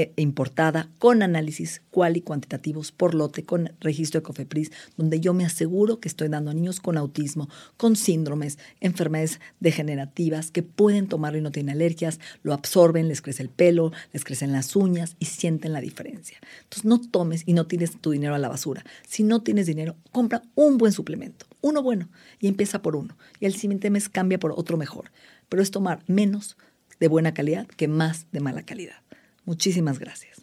eh, 0.00 0.12
importada 0.14 0.88
con 1.00 1.24
análisis 1.24 1.82
cual 1.90 2.16
y 2.16 2.20
cuantitativos 2.20 2.92
por 2.92 3.16
lote, 3.16 3.42
con 3.42 3.72
registro 3.80 4.20
de 4.20 4.22
COFEPRIS, 4.22 4.70
donde 4.96 5.18
yo 5.18 5.34
me 5.34 5.44
aseguro 5.44 5.98
que 5.98 6.06
estoy 6.06 6.28
dando 6.28 6.52
a 6.52 6.54
niños 6.54 6.78
con 6.78 6.96
autismo, 6.96 7.48
con 7.76 7.96
síndromes, 7.96 8.60
enfermedades 8.78 9.40
degenerativas 9.58 10.52
que 10.52 10.62
pueden 10.62 11.08
tomarlo 11.08 11.40
y 11.40 11.42
no 11.42 11.50
tienen 11.50 11.74
alergias, 11.74 12.20
lo 12.44 12.52
absorben, 12.52 13.08
les 13.08 13.20
crece 13.20 13.42
el 13.42 13.48
pelo, 13.48 13.90
les 14.12 14.22
crecen 14.22 14.52
las 14.52 14.76
uñas 14.76 15.16
y 15.18 15.24
sienten 15.24 15.72
la 15.72 15.80
diferencia. 15.80 16.38
Entonces 16.62 16.84
no 16.84 17.00
tomes 17.00 17.42
y 17.44 17.54
no 17.54 17.66
tires 17.66 18.00
tu 18.00 18.12
dinero 18.12 18.36
a 18.36 18.38
la 18.38 18.48
basura. 18.48 18.84
Si 19.04 19.24
no 19.24 19.42
tienes 19.42 19.66
dinero, 19.66 19.96
compra 20.12 20.42
un 20.54 20.78
buen 20.78 20.92
suplemento, 20.92 21.46
uno 21.60 21.82
bueno, 21.82 22.08
y 22.38 22.46
empieza 22.46 22.82
por 22.82 22.94
uno. 22.94 23.18
Y 23.40 23.46
el 23.46 23.54
siguiente 23.54 23.90
mes 23.90 24.08
cambia 24.08 24.38
por 24.38 24.52
otro 24.52 24.76
mejor. 24.76 25.10
Pero 25.48 25.60
es 25.60 25.72
tomar 25.72 26.04
menos 26.06 26.56
de 27.00 27.08
buena 27.08 27.34
calidad 27.34 27.66
que 27.66 27.88
más 27.88 28.28
de 28.30 28.38
mala 28.38 28.62
calidad. 28.62 29.02
Muchísimas 29.48 29.98
gracias. 29.98 30.42